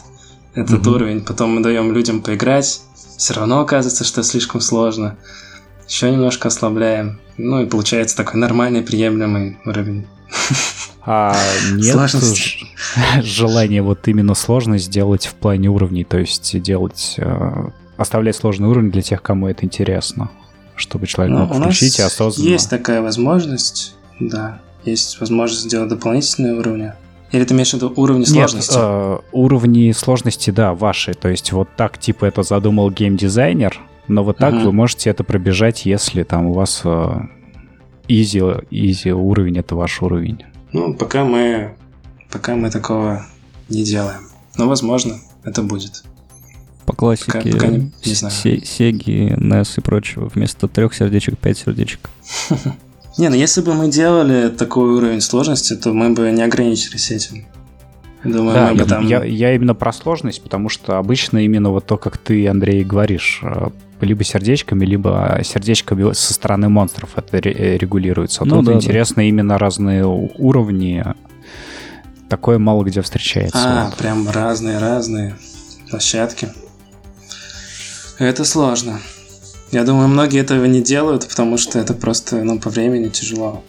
этот 0.54 0.86
mm-hmm. 0.86 0.90
уровень, 0.90 1.22
потом 1.22 1.56
мы 1.56 1.62
даем 1.62 1.92
людям 1.92 2.22
поиграть, 2.22 2.82
все 3.18 3.34
равно 3.34 3.60
оказывается, 3.60 4.04
что 4.04 4.24
слишком 4.24 4.62
сложно. 4.62 5.18
Еще 5.88 6.10
немножко 6.10 6.48
ослабляем. 6.48 7.20
Ну 7.38 7.62
и 7.62 7.66
получается 7.66 8.16
такой 8.16 8.40
нормальный, 8.40 8.82
приемлемый 8.82 9.60
уровень. 9.66 10.08
А 11.06 11.36
нет 11.74 11.96
желания 13.22 13.82
вот 13.82 14.08
именно 14.08 14.34
сложность 14.34 14.86
сделать 14.86 15.26
в 15.26 15.36
плане 15.36 15.70
уровней, 15.70 16.04
то 16.04 16.18
есть 16.18 16.60
делать, 16.62 17.16
э, 17.18 17.70
оставлять 17.98 18.36
сложный 18.36 18.68
уровень 18.68 18.92
для 18.92 19.02
тех, 19.02 19.22
кому 19.22 19.48
это 19.48 19.66
интересно, 19.66 20.30
чтобы 20.76 21.08
человек 21.08 21.34
ну, 21.34 21.46
мог 21.46 21.56
включить 21.56 22.00
и 22.00 22.02
осознанно. 22.02 22.50
Есть 22.50 22.70
такая 22.70 23.02
возможность, 23.02 23.96
да, 24.20 24.62
есть 24.84 25.20
возможность 25.20 25.64
сделать 25.64 25.90
дополнительные 25.90 26.56
уровни. 26.56 26.94
Или 27.32 27.46
ты 27.46 27.54
имеешь 27.54 27.72
в 27.72 27.76
виду 27.76 27.94
уровни 27.96 28.26
сложности? 28.26 28.74
Нет, 28.74 28.82
э, 28.82 29.18
уровни 29.32 29.92
сложности, 29.94 30.50
да, 30.50 30.74
ваши. 30.74 31.14
То 31.14 31.30
есть 31.30 31.52
вот 31.54 31.70
так, 31.78 31.98
типа, 31.98 32.26
это 32.26 32.44
задумал 32.44 32.92
геймдизайнер, 32.92 33.80
но 34.08 34.24
вот 34.24 34.38
так 34.38 34.54
угу. 34.54 34.64
вы 34.66 34.72
можете 34.74 35.10
это 35.10 35.24
пробежать, 35.24 35.86
если 35.86 36.24
там 36.24 36.48
у 36.48 36.54
вас 36.54 36.82
э, 36.84 37.12
easy, 38.10 38.68
easy 38.70 39.12
уровень, 39.12 39.60
это 39.60 39.76
ваш 39.76 40.02
уровень. 40.02 40.44
Ну, 40.74 40.94
пока 40.94 41.24
мы, 41.24 41.76
пока 42.32 42.56
мы 42.56 42.72
такого 42.72 43.26
не 43.70 43.84
делаем. 43.84 44.28
Но, 44.58 44.68
возможно, 44.68 45.20
это 45.44 45.62
будет. 45.62 46.04
По 46.86 46.94
классике 46.94 47.32
пока, 47.32 47.50
пока 47.52 47.68
не, 47.68 47.92
не 48.04 48.14
знаю. 48.14 48.34
Сеги, 48.34 49.36
NES 49.38 49.74
и 49.78 49.82
прочего, 49.82 50.30
вместо 50.34 50.68
трех 50.68 50.94
сердечек 50.94 51.38
пять 51.38 51.58
сердечек. 51.58 52.10
Не, 53.18 53.28
ну 53.28 53.36
если 53.36 53.62
бы 53.62 53.74
мы 53.74 53.90
делали 53.90 54.48
такой 54.50 54.90
уровень 54.90 55.20
сложности, 55.20 55.76
то 55.76 55.92
мы 55.92 56.12
бы 56.14 56.32
не 56.32 56.42
ограничились 56.44 57.12
этим. 57.12 57.46
Думаю, 58.24 58.54
да, 58.54 58.72
мы 58.72 58.78
бы 58.78 58.86
там... 58.86 59.06
я, 59.06 59.24
я 59.24 59.54
именно 59.54 59.76
про 59.76 59.92
сложность, 59.92 60.42
потому 60.42 60.70
что 60.70 60.98
обычно 60.98 61.40
именно 61.40 61.72
вот 61.72 61.86
то, 61.88 61.98
как 61.98 62.18
ты, 62.18 62.48
Андрей, 62.48 62.84
говоришь, 62.84 63.42
э, 63.44 63.70
либо 64.00 64.24
сердечками, 64.24 64.86
либо 64.86 65.40
сердечками 65.44 66.14
со 66.14 66.34
стороны 66.34 66.70
монстров 66.70 67.12
это 67.16 67.38
регулируется. 67.40 68.44
А 68.44 68.46
ну, 68.46 68.58
тут 68.58 68.66
да, 68.66 68.74
интересно 68.74 69.18
да. 69.18 69.24
именно 69.24 69.58
разные 69.58 70.06
уровни. 70.06 71.04
Такое 72.32 72.60
мало 72.60 72.86
где 72.86 73.02
встречается. 73.02 73.60
А, 73.62 73.86
вот. 73.88 73.98
прям 73.98 74.30
разные-разные 74.30 75.36
площадки. 75.90 76.48
Это 78.20 78.46
сложно. 78.46 79.02
Я 79.74 79.84
думаю, 79.84 80.08
многие 80.08 80.40
этого 80.40 80.64
не 80.64 80.82
делают, 80.82 81.28
потому 81.28 81.58
что 81.58 81.78
это 81.78 81.94
просто, 81.94 82.42
ну, 82.42 82.58
по 82.58 82.70
времени 82.70 83.10
тяжело. 83.10 83.66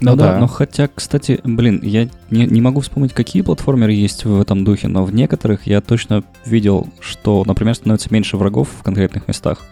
Ну, 0.00 0.10
ну 0.10 0.16
да. 0.16 0.32
да, 0.32 0.38
но 0.40 0.48
хотя, 0.48 0.88
кстати, 0.92 1.38
блин, 1.44 1.78
я 1.84 2.08
не, 2.28 2.46
не 2.46 2.60
могу 2.60 2.80
вспомнить, 2.80 3.12
какие 3.12 3.42
платформеры 3.42 3.92
есть 3.92 4.24
в 4.24 4.40
этом 4.40 4.64
духе, 4.64 4.88
но 4.88 5.04
в 5.04 5.14
некоторых 5.14 5.68
я 5.68 5.80
точно 5.80 6.24
видел, 6.44 6.88
что, 6.98 7.44
например, 7.46 7.76
становится 7.76 8.08
меньше 8.10 8.36
врагов 8.36 8.68
в 8.76 8.82
конкретных 8.82 9.28
местах. 9.28 9.64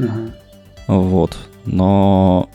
Угу. 0.00 0.32
Вот. 0.88 1.38
Но, 1.66 2.50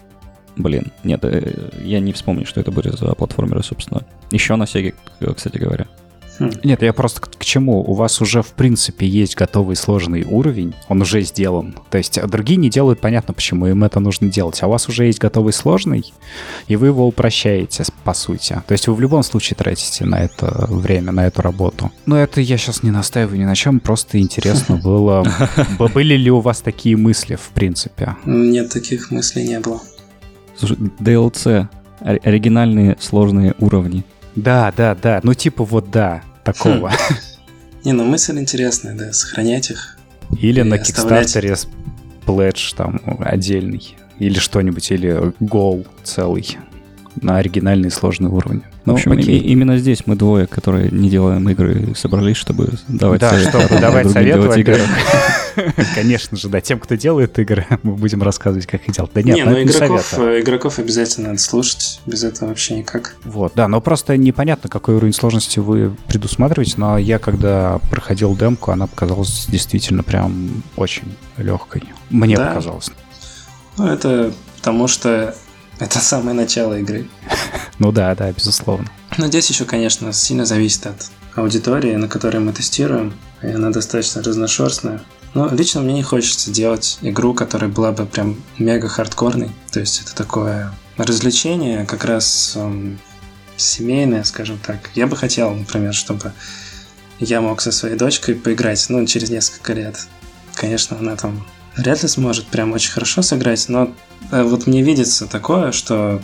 блин, 0.59 0.91
нет, 1.03 1.23
э, 1.23 1.69
я 1.83 1.99
не 1.99 2.13
вспомню, 2.13 2.45
что 2.45 2.59
это 2.59 2.71
были 2.71 2.89
за 2.89 3.13
платформеры, 3.15 3.63
собственно. 3.63 4.03
Еще 4.31 4.55
на 4.55 4.63
Sega, 4.63 4.93
кстати 5.35 5.57
говоря. 5.57 5.87
Хм. 6.39 6.51
Нет, 6.63 6.81
я 6.81 6.93
просто 6.93 7.21
к, 7.21 7.29
к 7.37 7.45
чему? 7.45 7.81
У 7.81 7.93
вас 7.93 8.21
уже, 8.21 8.41
в 8.41 8.53
принципе, 8.53 9.05
есть 9.05 9.35
готовый 9.35 9.75
сложный 9.75 10.23
уровень, 10.23 10.73
он 10.87 11.01
уже 11.01 11.21
сделан. 11.21 11.75
То 11.89 11.97
есть 11.97 12.17
а 12.17 12.27
другие 12.27 12.57
не 12.57 12.69
делают, 12.69 13.01
понятно, 13.01 13.33
почему 13.33 13.67
им 13.67 13.83
это 13.83 13.99
нужно 13.99 14.29
делать. 14.29 14.63
А 14.63 14.67
у 14.67 14.69
вас 14.71 14.87
уже 14.87 15.05
есть 15.05 15.19
готовый 15.19 15.51
сложный, 15.51 16.13
и 16.67 16.75
вы 16.75 16.87
его 16.87 17.05
упрощаете, 17.05 17.83
по 18.03 18.13
сути. 18.13 18.61
То 18.67 18.71
есть 18.71 18.87
вы 18.87 18.95
в 18.95 19.01
любом 19.01 19.23
случае 19.23 19.57
тратите 19.57 20.05
на 20.05 20.23
это 20.23 20.65
время, 20.69 21.11
на 21.11 21.27
эту 21.27 21.41
работу. 21.41 21.91
Но 22.05 22.17
это 22.17 22.39
я 22.39 22.57
сейчас 22.57 22.83
не 22.83 22.91
настаиваю 22.91 23.39
ни 23.39 23.45
на 23.45 23.55
чем, 23.55 23.79
просто 23.79 24.19
интересно 24.19 24.77
было, 24.83 25.25
были 25.93 26.15
ли 26.15 26.31
у 26.31 26.39
вас 26.39 26.61
такие 26.61 26.95
мысли, 26.95 27.35
в 27.35 27.49
принципе? 27.49 28.15
Нет, 28.25 28.71
таких 28.71 29.11
мыслей 29.11 29.47
не 29.47 29.59
было. 29.59 29.81
Слушай, 30.59 30.77
DLC, 30.99 31.67
оригинальные 32.01 32.97
сложные 32.99 33.55
уровни. 33.59 34.03
Да, 34.35 34.73
да, 34.75 34.93
да. 34.93 35.21
Ну, 35.23 35.33
типа 35.33 35.63
вот 35.63 35.89
да 35.89 36.21
такого. 36.43 36.89
Хм. 36.89 37.15
Не, 37.85 37.93
ну 37.93 38.03
мысль 38.03 38.37
интересная, 38.37 38.93
да, 38.93 39.13
сохранять 39.13 39.71
их. 39.71 39.97
Или 40.37 40.61
на 40.61 40.77
Кикстартере 40.77 41.55
пледж 42.25 42.73
там 42.75 42.99
отдельный. 43.19 43.95
или 44.19 44.37
что-нибудь, 44.37 44.91
или 44.91 45.33
гол 45.39 45.87
целый 46.03 46.57
на 47.21 47.37
оригинальные 47.37 47.91
сложные 47.91 48.29
уровни. 48.29 48.61
Ну, 48.85 48.93
в 48.93 48.95
общем, 48.95 49.13
и, 49.13 49.21
именно 49.21 49.77
здесь 49.77 50.03
мы 50.05 50.15
двое, 50.15 50.47
которые 50.47 50.89
не 50.89 51.09
делаем 51.09 51.47
игры, 51.49 51.93
собрались, 51.95 52.37
чтобы 52.37 52.71
давать 52.87 53.21
да, 53.21 53.31
советы. 53.31 53.49
чтобы 53.49 53.81
давать 53.81 54.09
советы, 54.09 54.59
игры. 54.59 54.79
Конечно 55.95 56.37
же, 56.37 56.49
да, 56.49 56.61
тем, 56.61 56.79
кто 56.79 56.95
делает 56.95 57.37
игры, 57.39 57.65
мы 57.83 57.93
будем 57.95 58.23
рассказывать, 58.23 58.65
как 58.65 58.87
их 58.87 58.95
делать. 58.95 59.11
Да 59.13 59.21
нет, 59.21 59.35
не, 59.35 59.43
ну, 59.43 59.61
игроков, 59.61 60.13
игроков 60.17 60.79
обязательно 60.79 61.29
надо 61.29 61.39
слушать, 61.39 62.01
без 62.05 62.23
этого 62.23 62.49
вообще 62.49 62.77
никак. 62.77 63.15
Вот, 63.25 63.53
да, 63.55 63.67
но 63.67 63.81
просто 63.81 64.17
непонятно, 64.17 64.69
какой 64.69 64.95
уровень 64.95 65.13
сложности 65.13 65.59
вы 65.59 65.95
предусматриваете, 66.07 66.75
но 66.77 66.97
я, 66.97 67.19
когда 67.19 67.79
проходил 67.89 68.35
демку, 68.35 68.71
она 68.71 68.87
показалась 68.87 69.45
действительно 69.47 70.03
прям 70.03 70.63
очень 70.75 71.15
легкой. 71.37 71.83
Мне 72.09 72.35
да. 72.35 72.47
показалось. 72.47 72.91
Ну, 73.77 73.87
это 73.87 74.33
потому 74.57 74.87
что 74.87 75.35
это 75.79 75.99
самое 75.99 76.35
начало 76.35 76.79
игры. 76.79 77.07
Ну 77.79 77.91
да, 77.91 78.13
да, 78.13 78.31
безусловно. 78.31 78.87
Но 79.17 79.27
здесь 79.27 79.49
еще, 79.49 79.65
конечно, 79.65 80.11
сильно 80.13 80.45
зависит 80.45 80.85
от 80.85 81.09
аудитории, 81.35 81.95
на 81.95 82.07
которой 82.07 82.39
мы 82.39 82.51
тестируем. 82.53 83.13
И 83.41 83.47
она 83.47 83.69
достаточно 83.69 84.21
разношерстная. 84.21 85.01
Но 85.33 85.47
лично 85.49 85.81
мне 85.81 85.93
не 85.93 86.03
хочется 86.03 86.51
делать 86.51 86.97
игру, 87.01 87.33
которая 87.33 87.69
была 87.69 87.91
бы 87.91 88.05
прям 88.05 88.35
мега 88.57 88.89
хардкорной. 88.89 89.51
То 89.71 89.79
есть 89.79 90.01
это 90.01 90.15
такое 90.15 90.73
развлечение, 90.97 91.85
как 91.85 92.03
раз 92.03 92.53
эм, 92.55 92.99
семейное, 93.55 94.23
скажем 94.23 94.59
так. 94.65 94.89
Я 94.95 95.07
бы 95.07 95.15
хотел, 95.15 95.53
например, 95.53 95.93
чтобы 95.93 96.33
я 97.19 97.41
мог 97.41 97.61
со 97.61 97.71
своей 97.71 97.95
дочкой 97.95 98.35
поиграть, 98.35 98.85
ну, 98.89 99.05
через 99.05 99.29
несколько 99.29 99.73
лет. 99.73 100.07
Конечно, 100.55 100.97
она 100.97 101.15
там 101.15 101.45
вряд 101.75 102.01
ли 102.01 102.09
сможет 102.09 102.47
прям 102.47 102.71
очень 102.73 102.91
хорошо 102.91 103.21
сыграть, 103.21 103.69
но 103.69 103.93
вот 104.31 104.67
мне 104.67 104.81
видится 104.81 105.27
такое, 105.27 105.71
что 105.71 106.21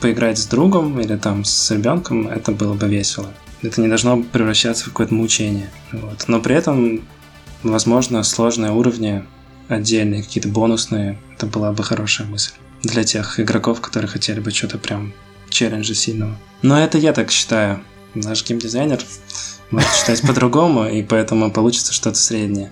поиграть 0.00 0.38
с 0.38 0.46
другом 0.46 1.00
или 1.00 1.16
там 1.16 1.44
с 1.44 1.70
ребенком, 1.70 2.28
это 2.28 2.52
было 2.52 2.74
бы 2.74 2.88
весело. 2.88 3.28
Это 3.62 3.80
не 3.80 3.88
должно 3.88 4.22
превращаться 4.22 4.84
в 4.84 4.88
какое-то 4.88 5.14
мучение. 5.14 5.70
Вот. 5.92 6.24
Но 6.26 6.40
при 6.40 6.54
этом, 6.54 7.02
возможно, 7.62 8.22
сложные 8.22 8.72
уровни 8.72 9.24
отдельные, 9.68 10.22
какие-то 10.22 10.48
бонусные, 10.48 11.18
это 11.34 11.46
была 11.46 11.72
бы 11.72 11.82
хорошая 11.82 12.26
мысль 12.26 12.52
для 12.82 13.04
тех 13.04 13.40
игроков, 13.40 13.80
которые 13.80 14.10
хотели 14.10 14.40
бы 14.40 14.50
что-то 14.50 14.78
прям 14.78 15.12
челленджа 15.48 15.94
сильного. 15.94 16.36
Но 16.62 16.78
это 16.78 16.98
я 16.98 17.12
так 17.12 17.30
считаю. 17.30 17.82
Наш 18.14 18.44
геймдизайнер 18.44 19.00
может 19.70 19.90
считать 19.94 20.22
по-другому, 20.26 20.86
и 20.86 21.02
поэтому 21.02 21.50
получится 21.50 21.92
что-то 21.92 22.18
среднее. 22.18 22.70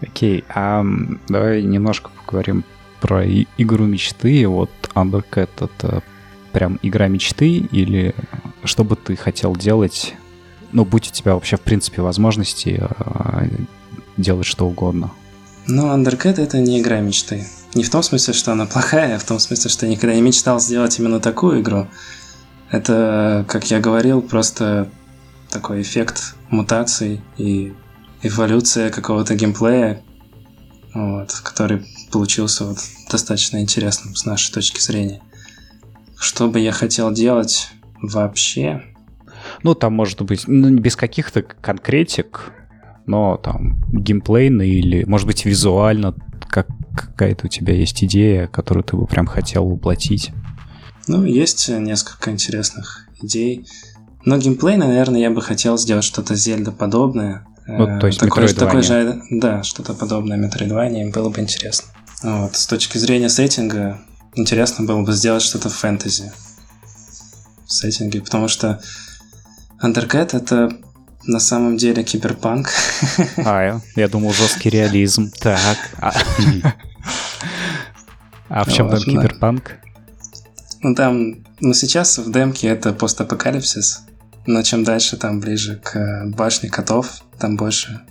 Окей, 0.00 0.44
а 0.48 0.84
давай 1.28 1.62
немножко 1.62 2.10
поговорим 2.24 2.64
про 3.04 3.22
игру 3.58 3.84
мечты. 3.84 4.48
Вот 4.48 4.70
Undercat— 4.94 5.50
это 5.60 6.02
прям 6.52 6.78
игра 6.80 7.06
мечты 7.06 7.58
или 7.58 8.14
что 8.64 8.82
бы 8.82 8.96
ты 8.96 9.14
хотел 9.14 9.54
делать, 9.54 10.14
ну, 10.72 10.86
будь 10.86 11.08
у 11.08 11.12
тебя 11.12 11.34
вообще, 11.34 11.58
в 11.58 11.60
принципе, 11.60 12.00
возможности 12.00 12.82
э, 12.82 13.48
делать 14.16 14.46
что 14.46 14.66
угодно? 14.66 15.12
Ну, 15.66 15.94
Undercat— 15.94 16.36
это 16.42 16.60
не 16.60 16.80
игра 16.80 17.00
мечты. 17.00 17.46
Не 17.74 17.84
в 17.84 17.90
том 17.90 18.02
смысле, 18.02 18.32
что 18.32 18.52
она 18.52 18.64
плохая, 18.64 19.16
а 19.16 19.18
в 19.18 19.24
том 19.24 19.38
смысле, 19.38 19.70
что 19.70 19.84
я 19.84 19.92
никогда 19.92 20.16
не 20.16 20.22
мечтал 20.22 20.58
сделать 20.58 20.98
именно 20.98 21.20
такую 21.20 21.60
игру. 21.60 21.88
Это, 22.70 23.44
как 23.46 23.70
я 23.70 23.80
говорил, 23.80 24.22
просто 24.22 24.88
такой 25.50 25.82
эффект 25.82 26.36
мутаций 26.48 27.20
и 27.36 27.74
эволюция 28.22 28.88
какого-то 28.88 29.34
геймплея, 29.34 30.02
вот, 30.94 31.32
который 31.42 31.84
получился 32.10 32.64
вот 32.64 32.78
достаточно 33.10 33.60
интересным 33.60 34.14
с 34.14 34.24
нашей 34.24 34.52
точки 34.52 34.80
зрения. 34.80 35.20
Что 36.18 36.48
бы 36.48 36.60
я 36.60 36.72
хотел 36.72 37.12
делать 37.12 37.68
вообще? 38.00 38.82
Ну, 39.62 39.74
там 39.74 39.92
может 39.92 40.22
быть, 40.22 40.44
ну, 40.46 40.70
без 40.78 40.96
каких-то 40.96 41.42
конкретик, 41.42 42.52
но 43.06 43.36
там 43.36 43.82
геймплейно 43.92 44.62
или, 44.62 45.04
может 45.04 45.26
быть, 45.26 45.44
визуально 45.44 46.14
как, 46.48 46.68
какая-то 46.96 47.46
у 47.46 47.48
тебя 47.48 47.74
есть 47.74 48.02
идея, 48.04 48.46
которую 48.46 48.84
ты 48.84 48.96
бы 48.96 49.06
прям 49.06 49.26
хотел 49.26 49.68
воплотить? 49.68 50.30
Ну, 51.08 51.24
есть 51.24 51.68
несколько 51.68 52.30
интересных 52.30 53.08
идей. 53.20 53.66
Но 54.24 54.38
геймплей, 54.38 54.76
наверное, 54.76 55.20
я 55.20 55.30
бы 55.30 55.42
хотел 55.42 55.76
сделать 55.76 56.04
что-то 56.04 56.34
Зельда-подобное. 56.34 57.46
Ну, 57.66 57.98
то 57.98 58.06
есть 58.06 58.20
такой, 58.20 58.52
такой 58.52 58.82
же, 58.82 59.22
да, 59.30 59.62
что-то 59.62 59.94
подобное 59.94 60.36
Metroidvania 60.38 61.10
было 61.10 61.30
бы 61.30 61.40
интересно. 61.40 61.88
Вот, 62.22 62.56
с 62.56 62.66
точки 62.66 62.98
зрения 62.98 63.28
сеттинга, 63.28 64.00
интересно 64.34 64.84
было 64.84 65.02
бы 65.02 65.12
сделать 65.12 65.42
что-то 65.42 65.68
в 65.70 65.74
фэнтези 65.74 66.32
в 67.66 67.72
сеттинге, 67.72 68.20
потому 68.20 68.48
что 68.48 68.80
Undercat— 69.82 70.30
это 70.36 70.70
на 71.26 71.40
самом 71.40 71.76
деле 71.76 72.02
киберпанк. 72.04 72.68
А, 73.38 73.80
я 73.96 74.08
думал, 74.08 74.32
жесткий 74.32 74.70
реализм. 74.70 75.30
Так. 75.40 75.78
А, 75.98 76.12
а 78.48 78.64
в 78.64 78.72
чем 78.72 78.90
там 78.90 79.00
киберпанк? 79.00 79.78
Ну, 80.82 80.94
там, 80.94 81.44
ну, 81.60 81.72
сейчас 81.72 82.18
в 82.18 82.30
демке 82.30 82.68
это 82.68 82.92
постапокалипсис, 82.92 84.02
но 84.46 84.62
чем 84.62 84.84
дальше, 84.84 85.16
там 85.16 85.40
ближе 85.40 85.80
к 85.82 86.24
башне 86.26 86.68
котов, 86.68 87.22
там 87.38 87.56
больше, 87.56 88.02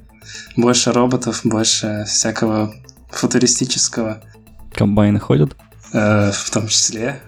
больше 0.57 0.91
роботов, 0.91 1.41
больше 1.43 2.05
всякого 2.07 2.73
футуристического. 3.09 4.21
Комбайны 4.73 5.19
ходят? 5.19 5.55
Э, 5.93 6.31
в 6.31 6.49
том 6.49 6.67
числе. 6.67 7.21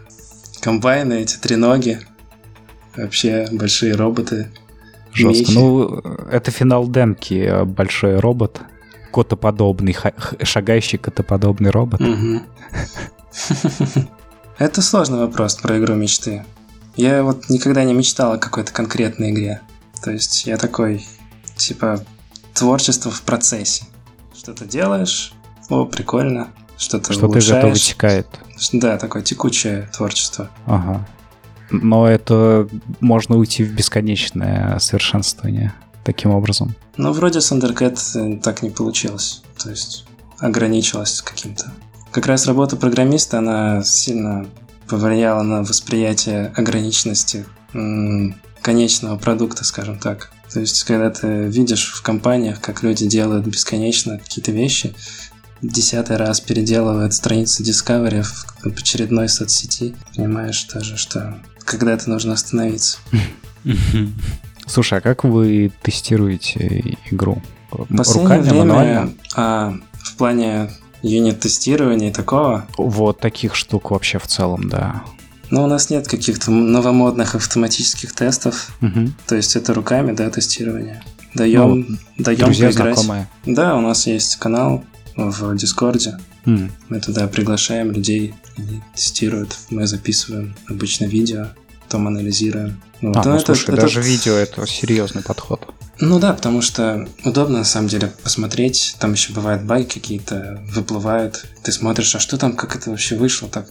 Комбайны, 0.62 1.22
эти 1.22 1.38
треноги. 1.38 2.00
Вообще 2.96 3.48
большие 3.52 3.94
роботы. 3.94 4.52
Жестко. 5.14 5.40
Мечи. 5.40 5.54
Ну, 5.54 6.02
это 6.32 6.52
финал 6.52 6.88
демки. 6.90 7.36
Э, 7.36 7.64
большой 7.64 8.18
робот. 8.18 8.62
Котоподобный, 9.12 9.96
шагающий 10.42 10.98
котоподобный 10.98 11.70
робот. 11.70 12.02
Это 14.58 14.82
сложный 14.82 15.20
вопрос 15.20 15.56
про 15.56 15.78
игру 15.78 15.96
мечты. 15.96 16.46
Я 16.96 17.24
вот 17.24 17.50
никогда 17.50 17.84
не 17.84 17.94
мечтал 17.94 18.34
о 18.34 18.38
какой-то 18.38 18.72
конкретной 18.72 19.32
игре. 19.32 19.62
То 20.02 20.12
есть 20.12 20.46
я 20.46 20.58
такой, 20.58 21.06
типа, 21.56 22.04
творчество 22.54 23.12
в 23.12 23.22
процессе. 23.24 23.86
Что-то 24.36 24.66
делаешь, 24.66 25.34
о, 25.70 25.86
прикольно, 25.86 26.50
что-то 26.78 27.14
Что-то 27.14 27.40
из 27.40 27.50
этого 27.50 27.72
вытекает. 27.72 28.28
Да, 28.74 28.98
такое 28.98 29.22
текучее 29.24 29.90
творчество. 29.94 30.50
Ага. 30.66 31.08
Но 31.72 32.08
это 32.08 32.68
можно 33.00 33.38
уйти 33.38 33.64
в 33.64 33.74
бесконечное 33.74 34.78
совершенствование 34.80 35.74
таким 36.04 36.32
образом. 36.32 36.76
Ну, 36.98 37.12
вроде 37.12 37.42
с 37.42 37.52
Undercat 37.52 38.40
так 38.42 38.62
не 38.62 38.70
получилось. 38.70 39.42
То 39.58 39.70
есть 39.72 40.06
ограничилась 40.40 41.22
каким-то. 41.22 41.72
Как 42.12 42.28
раз 42.28 42.46
работа 42.46 42.78
программиста, 42.78 43.40
она 43.40 43.84
сильно 43.84 44.46
повлияла 44.90 45.44
на 45.44 45.64
восприятие 45.64 46.54
ограниченности 46.56 47.46
конечного 48.62 49.18
продукта, 49.18 49.64
скажем 49.64 50.00
так. 50.00 50.32
То 50.52 50.60
есть, 50.60 50.84
когда 50.84 51.10
ты 51.10 51.48
видишь 51.48 51.92
в 51.92 52.02
компаниях, 52.02 52.62
как 52.62 52.84
люди 52.84 53.06
делают 53.06 53.46
бесконечно 53.46 54.18
какие-то 54.20 54.52
вещи, 54.52 54.96
десятый 55.62 56.18
раз 56.18 56.40
переделывает 56.40 57.14
страницу 57.14 57.64
Discovery 57.64 58.24
в 58.24 58.66
очередной 58.66 59.30
соцсети, 59.30 59.96
понимаешь 60.16 60.64
тоже, 60.64 60.98
что 60.98 61.40
когда-то 61.64 62.10
нужно 62.10 62.34
остановиться. 62.34 63.00
Слушай, 64.68 65.00
а 65.00 65.02
как 65.02 65.24
вы 65.24 65.72
тестируете 65.82 66.98
игру? 67.12 67.42
Последнее 67.70 68.24
Руками, 68.24 68.50
время? 68.50 69.10
А, 69.36 69.76
в 69.94 70.16
плане 70.16 70.70
юнит-тестирования 71.06 72.10
и 72.10 72.14
такого? 72.14 72.68
Вот 72.78 73.20
таких 73.20 73.56
штук 73.56 73.92
вообще 73.92 74.20
в 74.20 74.28
целом, 74.28 74.70
да. 74.70 75.04
Но 75.52 75.64
у 75.64 75.68
нас 75.68 75.90
нет 75.90 76.08
каких-то 76.08 76.52
новомодных 76.52 77.36
автоматических 77.36 78.14
тестов. 78.14 78.76
Угу. 78.82 79.12
То 79.28 79.36
есть 79.36 79.56
это 79.56 79.74
руками, 79.74 80.12
да, 80.12 80.30
тестирование. 80.30 81.04
Даем, 81.36 81.86
ну, 81.90 81.98
даем 82.24 82.46
друзья, 82.46 82.70
поиграть. 82.70 82.98
Знакомые. 82.98 83.28
Да, 83.46 83.76
у 83.76 83.82
нас 83.82 84.08
есть 84.08 84.38
канал 84.38 84.84
в 85.16 85.56
Дискорде. 85.56 86.18
Mm. 86.46 86.72
Мы 86.90 87.00
туда 87.00 87.28
приглашаем 87.28 87.92
людей, 87.92 88.36
они 88.56 88.82
тестируют, 88.94 89.58
мы 89.70 89.88
записываем 89.88 90.56
обычно 90.70 91.06
видео, 91.06 91.48
потом 91.84 92.08
анализируем. 92.08 92.82
Вот. 93.02 93.18
А, 93.18 93.24
ну, 93.24 93.32
ну 93.32 93.36
это, 93.38 93.46
слушай, 93.48 93.72
это, 93.72 93.82
даже 93.82 94.02
видео 94.02 94.34
это 94.34 94.66
серьезный 94.68 95.24
подход. 95.24 95.68
Ну 96.00 96.20
да, 96.20 96.34
потому 96.34 96.62
что 96.62 97.08
удобно 97.24 97.60
на 97.60 97.64
самом 97.64 97.88
деле 97.88 98.12
посмотреть. 98.24 98.96
Там 99.00 99.14
еще 99.14 99.34
бывают 99.34 99.64
баги 99.64 99.86
какие-то, 99.86 100.62
выплывают. 100.70 101.46
Ты 101.64 101.72
смотришь, 101.72 102.16
а 102.16 102.20
что 102.20 102.38
там, 102.38 102.56
как 102.56 102.76
это 102.76 102.90
вообще 102.90 103.16
вышло 103.16 103.48
так? 103.48 103.68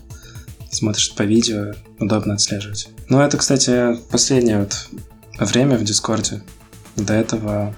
Смотришь 0.71 1.15
по 1.15 1.23
видео, 1.23 1.75
удобно 2.01 2.35
отслеживать. 2.35 2.89
Ну 3.09 3.21
это, 3.21 3.37
кстати, 3.37 3.97
последнее 4.11 4.59
вот 4.59 4.89
время 5.39 5.77
в 5.77 5.85
Дискорде. 5.85 6.43
До 6.97 7.13
этого 7.13 7.75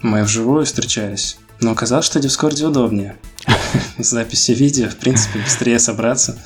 мы 0.00 0.22
вживую 0.24 0.64
встречались. 0.64 1.36
Но 1.60 1.72
оказалось, 1.72 2.06
что 2.06 2.18
в 2.18 2.22
Дискорде 2.22 2.66
удобнее. 2.66 3.16
записи 3.98 4.52
видео, 4.52 4.88
в 4.88 4.96
принципе, 4.96 5.40
быстрее 5.40 5.78
собраться. 5.78 6.38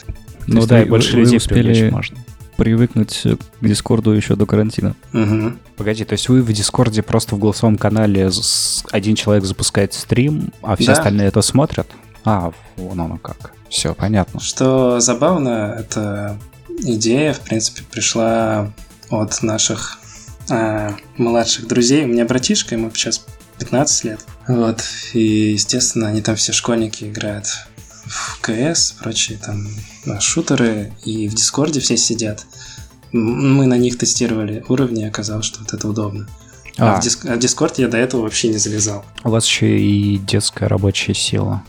Ну 0.46 0.66
да, 0.66 0.82
и 0.82 0.84
больше 0.86 1.16
людей 1.16 1.40
привлечь 1.40 1.90
можно 1.92 2.18
привыкнуть 2.56 3.22
к 3.60 3.66
Дискорду 3.66 4.12
еще 4.12 4.36
до 4.36 4.46
карантина. 4.46 4.94
Угу. 5.12 5.52
Погоди, 5.76 6.04
то 6.04 6.12
есть 6.12 6.28
вы 6.28 6.42
в 6.42 6.52
Дискорде 6.52 7.02
просто 7.02 7.34
в 7.34 7.38
голосовом 7.38 7.78
канале 7.78 8.30
один 8.90 9.16
человек 9.16 9.44
запускает 9.44 9.92
стрим, 9.94 10.52
а 10.62 10.76
все 10.76 10.86
да. 10.86 10.92
остальные 10.92 11.28
это 11.28 11.42
смотрят? 11.42 11.86
А, 12.24 12.52
вон 12.76 13.00
оно 13.00 13.18
как. 13.18 13.52
Все, 13.68 13.94
понятно. 13.94 14.40
Что 14.40 15.00
забавно, 15.00 15.76
эта 15.78 16.38
идея, 16.78 17.32
в 17.32 17.40
принципе, 17.40 17.82
пришла 17.82 18.72
от 19.10 19.42
наших 19.42 19.98
э, 20.50 20.92
младших 21.16 21.66
друзей. 21.66 22.04
У 22.04 22.08
меня 22.08 22.24
братишка, 22.24 22.74
ему 22.74 22.90
сейчас 22.94 23.24
15 23.58 24.04
лет. 24.04 24.24
Вот. 24.48 24.82
И, 25.12 25.52
естественно, 25.52 26.08
они 26.08 26.22
там 26.22 26.36
все 26.36 26.52
школьники 26.52 27.04
играют 27.04 27.46
в 28.06 28.40
КС, 28.40 28.92
прочие 28.92 29.38
там 29.38 29.66
шутеры, 30.20 30.92
и 31.04 31.28
в 31.28 31.34
Дискорде 31.34 31.80
все 31.80 31.96
сидят. 31.96 32.46
Мы 33.12 33.66
на 33.66 33.78
них 33.78 33.96
тестировали 33.98 34.64
уровни, 34.68 35.02
и 35.02 35.06
оказалось, 35.06 35.46
что 35.46 35.60
вот 35.60 35.72
это 35.72 35.88
удобно. 35.88 36.28
А, 36.76 36.96
а. 36.96 37.00
в, 37.00 37.04
диск, 37.04 37.26
а 37.26 37.36
в 37.36 37.38
Дискорд 37.38 37.78
я 37.78 37.88
до 37.88 37.96
этого 37.96 38.22
вообще 38.22 38.48
не 38.48 38.58
залезал. 38.58 39.04
У 39.22 39.30
вас 39.30 39.46
еще 39.46 39.78
и 39.78 40.18
детская 40.18 40.66
рабочая 40.66 41.14
сила. 41.14 41.62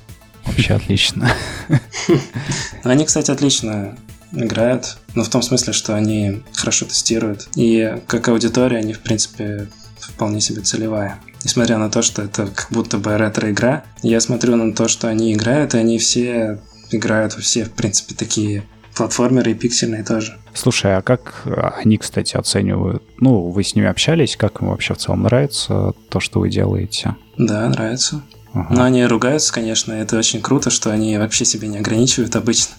Вообще 0.46 0.74
отлично. 0.74 1.32
Они, 2.84 3.06
кстати, 3.06 3.32
отлично 3.32 3.98
играют. 4.32 4.98
Ну, 5.14 5.24
в 5.24 5.30
том 5.30 5.42
смысле, 5.42 5.74
что 5.74 5.96
они 5.96 6.44
хорошо 6.54 6.86
тестируют. 6.86 7.48
И 7.56 7.98
как 8.08 8.28
аудитория 8.28 8.78
они, 8.78 8.94
в 8.94 9.00
принципе, 9.00 9.70
вполне 10.00 10.42
себе 10.42 10.62
целевая 10.62 11.22
несмотря 11.46 11.78
на 11.78 11.90
то, 11.90 12.02
что 12.02 12.24
это 12.24 12.48
как 12.48 12.68
будто 12.72 12.98
бы 12.98 13.16
ретро-игра, 13.18 13.86
я 14.02 14.20
смотрю 14.20 14.56
на 14.56 14.74
то, 14.74 14.88
что 14.88 15.08
они 15.08 15.32
играют, 15.32 15.76
и 15.76 15.78
они 15.78 16.00
все 16.00 16.60
играют 16.92 17.34
все, 17.34 17.66
в 17.66 17.72
принципе, 17.72 18.16
такие 18.16 18.64
платформеры 18.96 19.52
и 19.52 19.54
пиксельные 19.54 20.04
тоже. 20.04 20.38
Слушай, 20.54 20.96
а 20.96 21.02
как 21.02 21.44
они, 21.76 21.98
кстати, 21.98 22.38
оценивают? 22.38 23.04
Ну, 23.20 23.50
вы 23.50 23.64
с 23.64 23.76
ними 23.76 23.88
общались, 23.88 24.38
как 24.38 24.62
им 24.62 24.70
вообще 24.70 24.94
в 24.94 24.98
целом 24.98 25.24
нравится 25.24 25.94
то, 26.10 26.20
что 26.22 26.40
вы 26.40 26.50
делаете? 26.50 27.16
Да, 27.38 27.68
нравится. 27.68 28.22
Ага. 28.54 28.74
Но 28.74 28.84
они 28.84 29.06
ругаются, 29.06 29.54
конечно, 29.54 29.92
это 29.92 30.18
очень 30.18 30.42
круто, 30.42 30.70
что 30.70 30.90
они 30.92 31.18
вообще 31.18 31.44
себе 31.44 31.68
не 31.68 31.80
ограничивают 31.80 32.38
обычно. 32.38 32.74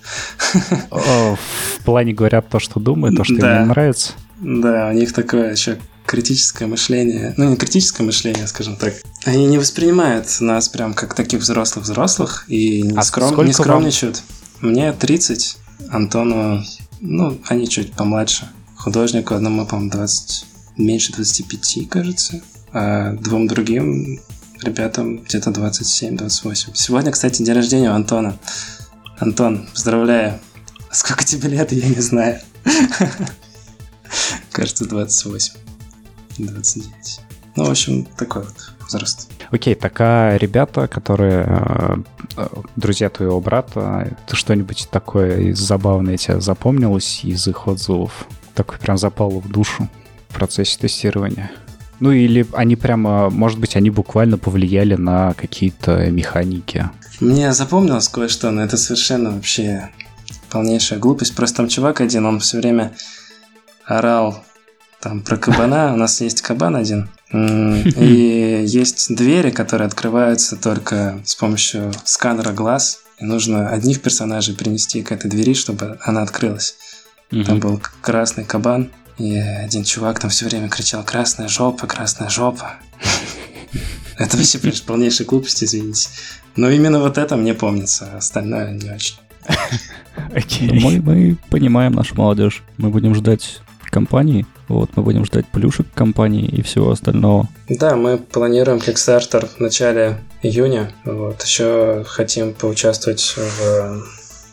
В 0.90 1.84
плане 1.84 2.14
говорят 2.14 2.48
то, 2.48 2.58
что 2.58 2.80
думают, 2.80 3.16
то, 3.16 3.24
что 3.24 3.34
им 3.34 3.40
не 3.40 3.66
нравится? 3.66 4.14
Да, 4.40 4.88
у 4.88 4.92
них 4.92 5.12
такое 5.12 5.52
еще 5.52 5.76
критическое 6.06 6.66
мышление, 6.66 7.34
ну 7.36 7.50
не 7.50 7.56
критическое 7.56 8.04
мышление, 8.04 8.46
скажем 8.46 8.76
так, 8.76 8.94
они 9.24 9.46
не 9.46 9.58
воспринимают 9.58 10.28
нас 10.40 10.68
прям 10.68 10.94
как 10.94 11.14
таких 11.14 11.40
взрослых-взрослых 11.40 12.44
и 12.48 12.82
не, 12.82 12.96
а 12.96 13.02
скром... 13.02 13.44
не 13.44 13.52
скромничают. 13.52 14.22
Вам? 14.60 14.70
Мне 14.70 14.92
30, 14.92 15.58
Антону, 15.90 16.64
ну, 17.00 17.38
они 17.48 17.68
чуть 17.68 17.92
помладше. 17.92 18.48
Художнику 18.76 19.34
одному, 19.34 19.66
по-моему, 19.66 19.90
20, 19.90 20.46
меньше 20.76 21.12
25, 21.12 21.88
кажется, 21.88 22.40
а 22.72 23.12
двум 23.12 23.46
другим 23.46 24.20
ребятам 24.62 25.18
где-то 25.18 25.50
27-28. 25.50 26.70
Сегодня, 26.74 27.10
кстати, 27.12 27.42
день 27.42 27.54
рождения 27.54 27.90
у 27.90 27.94
Антона. 27.94 28.38
Антон, 29.18 29.66
поздравляю. 29.72 30.38
Сколько 30.90 31.24
тебе 31.24 31.48
лет, 31.48 31.72
я 31.72 31.88
не 31.88 32.00
знаю. 32.00 32.40
Кажется, 34.52 34.86
28. 34.86 35.54
29. 36.44 37.20
Ну, 37.56 37.64
в 37.64 37.70
общем, 37.70 38.04
такой 38.16 38.42
вот 38.42 38.74
возраст. 38.80 39.30
Окей, 39.50 39.74
такая 39.74 40.36
ребята, 40.36 40.88
которые 40.88 41.46
э, 41.48 41.96
э, 42.36 42.46
друзья 42.76 43.08
твоего 43.08 43.40
брата, 43.40 44.16
ты 44.26 44.36
что-нибудь 44.36 44.88
такое 44.90 45.54
забавное 45.54 46.16
тебе 46.16 46.40
запомнилось 46.40 47.24
из 47.24 47.46
их 47.46 47.66
отзывов? 47.66 48.26
Такой 48.54 48.78
прям 48.78 48.98
запал 48.98 49.40
в 49.40 49.48
душу 49.48 49.88
в 50.28 50.34
процессе 50.34 50.78
тестирования? 50.78 51.50
Ну 52.00 52.12
или 52.12 52.46
они 52.52 52.76
прямо, 52.76 53.30
может 53.30 53.58
быть, 53.58 53.74
они 53.76 53.90
буквально 53.90 54.36
повлияли 54.36 54.96
на 54.96 55.32
какие-то 55.32 56.10
механики? 56.10 56.90
Мне 57.20 57.52
запомнилось 57.54 58.08
кое-что, 58.08 58.50
но 58.50 58.62
это 58.62 58.76
совершенно 58.76 59.30
вообще 59.30 59.88
полнейшая 60.50 60.98
глупость. 60.98 61.34
Просто 61.34 61.58
там 61.58 61.68
чувак 61.68 62.02
один, 62.02 62.26
он 62.26 62.40
все 62.40 62.58
время 62.58 62.92
орал 63.86 64.44
там 65.00 65.20
про 65.20 65.36
кабана. 65.36 65.92
У 65.92 65.96
нас 65.96 66.20
есть 66.20 66.42
кабан 66.42 66.76
один. 66.76 67.08
И 67.32 68.64
есть 68.66 69.14
двери, 69.14 69.50
которые 69.50 69.86
открываются 69.86 70.56
только 70.56 71.20
с 71.24 71.34
помощью 71.34 71.92
сканера 72.04 72.52
глаз. 72.52 73.00
И 73.18 73.24
нужно 73.24 73.70
одних 73.70 74.02
персонажей 74.02 74.54
принести 74.54 75.02
к 75.02 75.12
этой 75.12 75.30
двери, 75.30 75.54
чтобы 75.54 75.98
она 76.02 76.22
открылась. 76.22 76.76
Там 77.30 77.60
был 77.60 77.80
красный 78.00 78.44
кабан. 78.44 78.90
И 79.18 79.36
один 79.36 79.84
чувак 79.84 80.20
там 80.20 80.30
все 80.30 80.46
время 80.46 80.68
кричал 80.68 81.02
«Красная 81.02 81.48
жопа, 81.48 81.86
красная 81.86 82.28
жопа». 82.28 82.74
Это 84.18 84.36
вообще, 84.36 84.58
конечно, 84.58 84.84
полнейшая 84.86 85.26
глупость, 85.26 85.64
извините. 85.64 86.08
Но 86.54 86.70
именно 86.70 87.00
вот 87.00 87.18
это 87.18 87.36
мне 87.36 87.54
помнится, 87.54 88.10
а 88.12 88.18
остальное 88.18 88.72
не 88.72 88.90
очень. 88.90 89.16
Okay. 90.30 90.72
Мы, 90.72 91.00
мы 91.02 91.36
понимаем 91.50 91.92
нашу 91.92 92.14
молодежь. 92.14 92.62
Мы 92.78 92.88
будем 92.88 93.14
ждать 93.14 93.60
компании. 93.96 94.44
Вот, 94.68 94.90
мы 94.94 95.02
будем 95.02 95.24
ждать 95.24 95.46
плюшек 95.46 95.86
компании 95.94 96.46
и 96.58 96.60
всего 96.60 96.90
остального. 96.90 97.48
Да, 97.70 97.96
мы 97.96 98.18
планируем 98.18 98.78
Kickstarter 98.78 99.48
в 99.56 99.58
начале 99.60 100.18
июня. 100.42 100.92
Вот, 101.06 101.42
еще 101.42 102.04
хотим 102.06 102.52
поучаствовать 102.52 103.34
в 103.36 104.02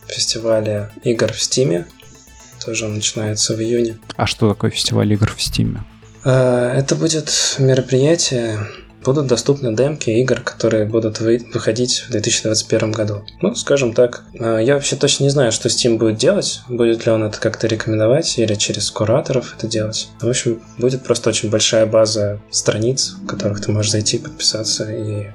фестивале 0.08 0.92
игр 1.04 1.34
в 1.34 1.42
Стиме. 1.42 1.86
Тоже 2.66 2.86
он 2.86 2.94
начинается 2.94 3.54
в 3.54 3.60
июне. 3.60 3.98
А 4.16 4.26
что 4.28 4.48
такое 4.48 4.72
фестиваль 4.72 5.12
игр 5.12 5.30
в 5.36 5.42
Стиме? 5.42 5.84
Это 6.24 6.96
будет 6.96 7.30
мероприятие, 7.60 8.60
будут 9.04 9.28
доступны 9.28 9.76
демки 9.76 10.10
игр, 10.10 10.42
которые 10.42 10.86
будут 10.86 11.20
выходить 11.20 12.06
в 12.08 12.12
2021 12.12 12.92
году. 12.92 13.24
Ну, 13.42 13.56
скажем 13.56 13.94
так, 13.94 14.24
а, 14.39 14.58
я 14.58 14.76
вообще 14.76 14.96
точно 14.96 15.24
не 15.24 15.30
знаю, 15.30 15.52
что 15.52 15.70
Steam 15.70 15.98
будет 15.98 16.18
делать. 16.18 16.62
Будет 16.68 17.06
ли 17.06 17.12
он 17.12 17.24
это 17.24 17.39
как-то 17.39 17.68
рекомендовать 17.68 18.38
или 18.38 18.56
через 18.56 18.89
кураторов 18.92 19.56
это 19.58 19.68
делать. 19.68 20.10
В 20.20 20.28
общем, 20.28 20.62
будет 20.78 21.04
просто 21.04 21.30
очень 21.30 21.50
большая 21.50 21.86
база 21.86 22.39
страниц, 22.50 23.16
в 23.24 23.28
которых 23.28 23.62
ты 23.62 23.72
можешь 23.72 23.92
зайти, 23.92 24.18
подписаться 24.18 24.92
и 24.92 25.28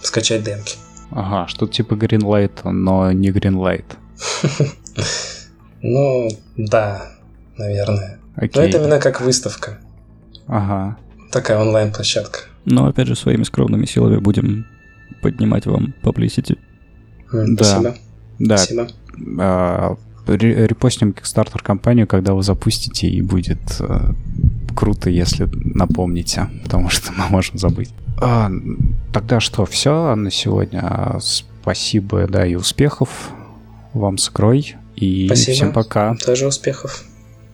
скачать 0.00 0.44
демки. 0.44 0.76
Ага, 1.10 1.46
что 1.48 1.66
типа 1.66 1.94
Greenlight, 1.94 2.70
но 2.70 3.12
не 3.12 3.30
Greenlight. 3.30 3.84
Ну, 5.84 6.28
да, 6.56 7.10
наверное. 7.56 8.20
Но 8.36 8.62
это 8.62 8.78
именно 8.78 9.00
как 9.00 9.20
выставка. 9.20 9.80
Ага. 10.46 10.96
Такая 11.32 11.58
онлайн-площадка. 11.58 12.51
Но 12.64 12.86
опять 12.86 13.08
же, 13.08 13.16
своими 13.16 13.42
скромными 13.42 13.86
силами 13.86 14.18
будем 14.18 14.66
поднимать 15.20 15.66
вам 15.66 15.94
publicity. 16.02 16.58
Да. 17.32 17.64
Спасибо. 17.64 17.96
Да. 18.38 18.56
Спасибо. 18.58 18.88
А, 19.38 19.96
репостим 20.26 21.10
Kickstarter 21.10 21.62
компанию, 21.62 22.06
когда 22.06 22.34
вы 22.34 22.42
запустите, 22.42 23.08
и 23.08 23.22
будет 23.22 23.58
а, 23.80 24.14
круто, 24.76 25.10
если 25.10 25.48
напомните, 25.52 26.48
потому 26.62 26.88
что 26.88 27.12
мы 27.12 27.26
можем 27.28 27.58
забыть. 27.58 27.90
А, 28.20 28.50
тогда 29.12 29.40
что, 29.40 29.64
все 29.64 30.14
на 30.14 30.30
сегодня. 30.30 31.18
Спасибо, 31.62 32.26
да, 32.26 32.46
и 32.46 32.54
успехов 32.54 33.30
вам 33.92 34.18
с 34.18 34.30
игрой. 34.30 34.76
И 34.96 35.26
Спасибо. 35.26 35.54
всем 35.54 35.72
пока. 35.72 36.16
Тоже 36.16 36.46
успехов. 36.46 37.04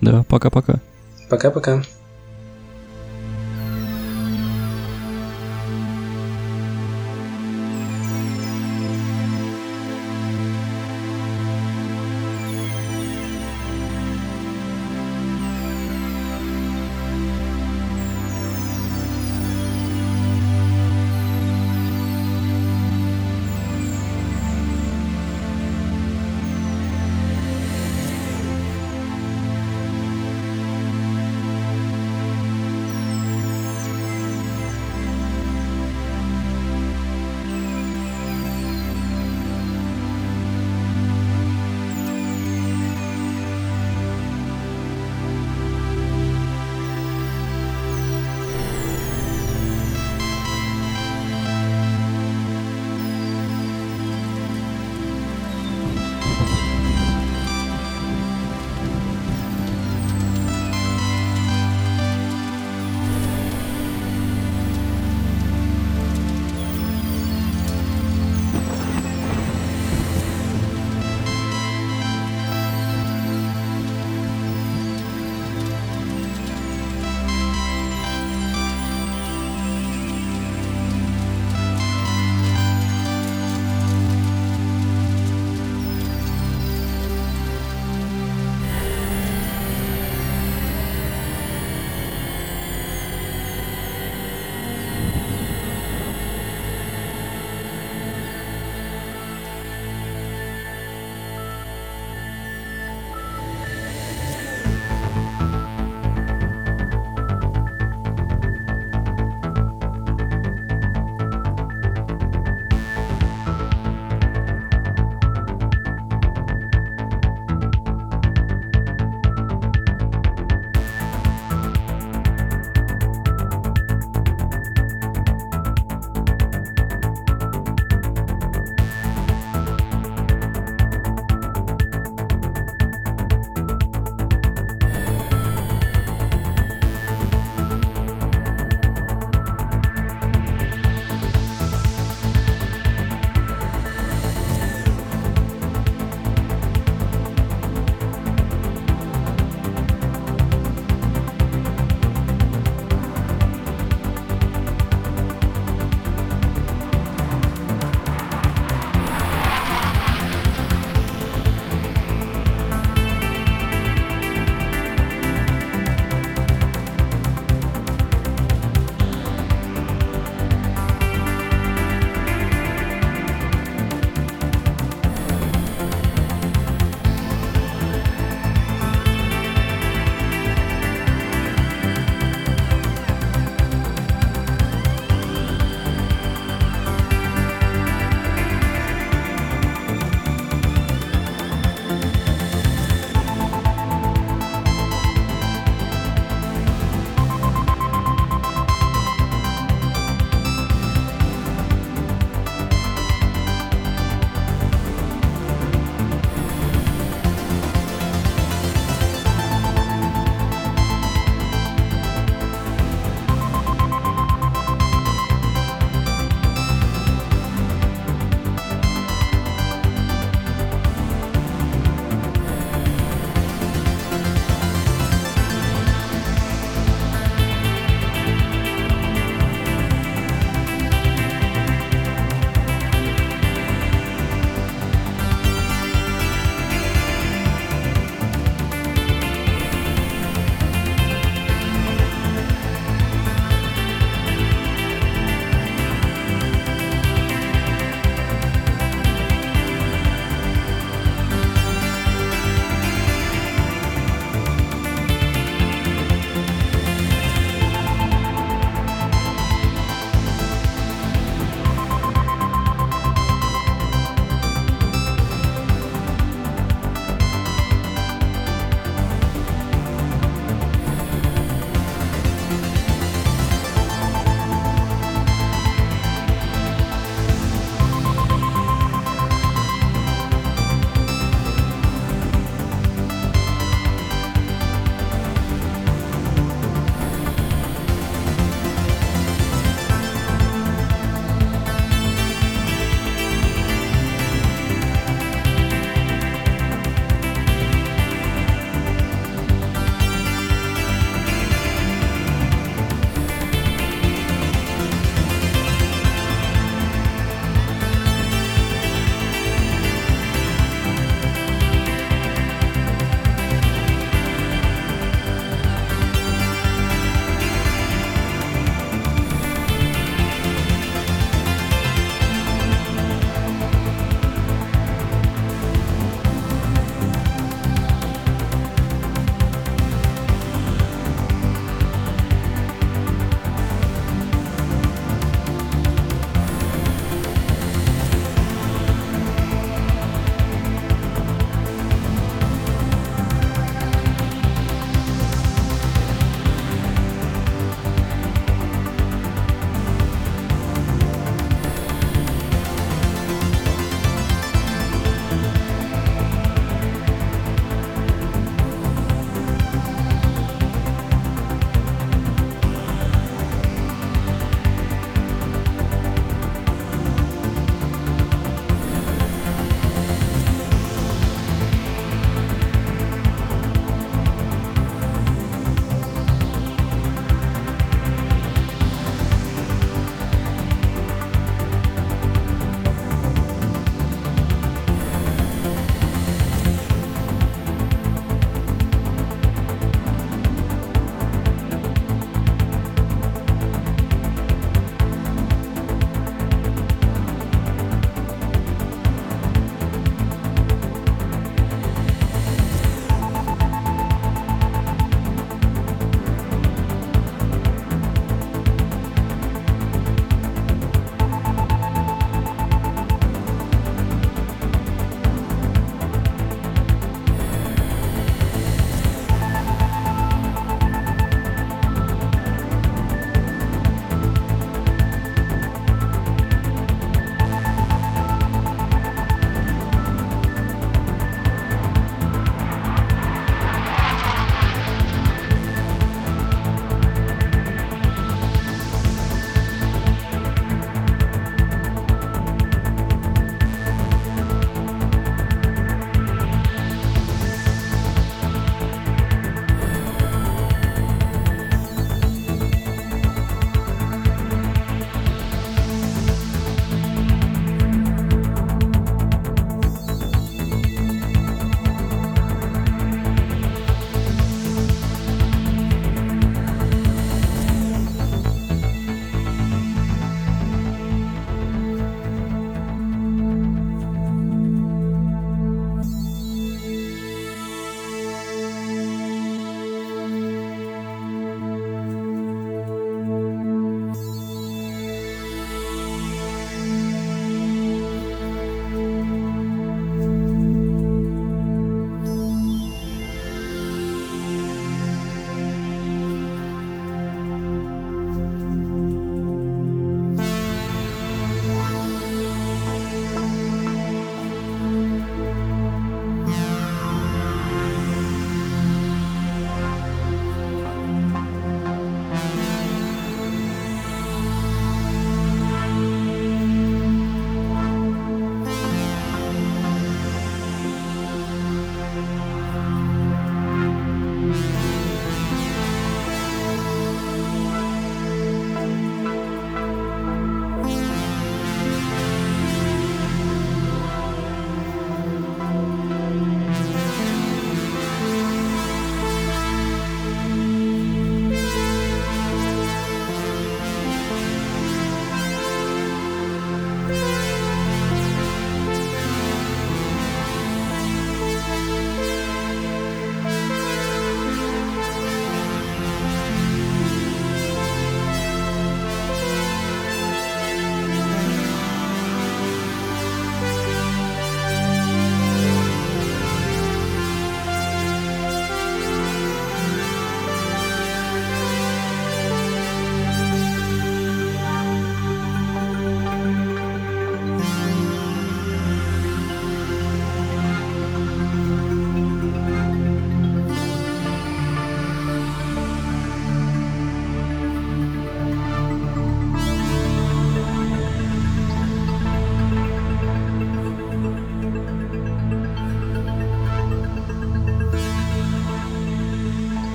Да, 0.00 0.24
пока-пока. 0.24 0.80
Пока-пока. 1.28 1.82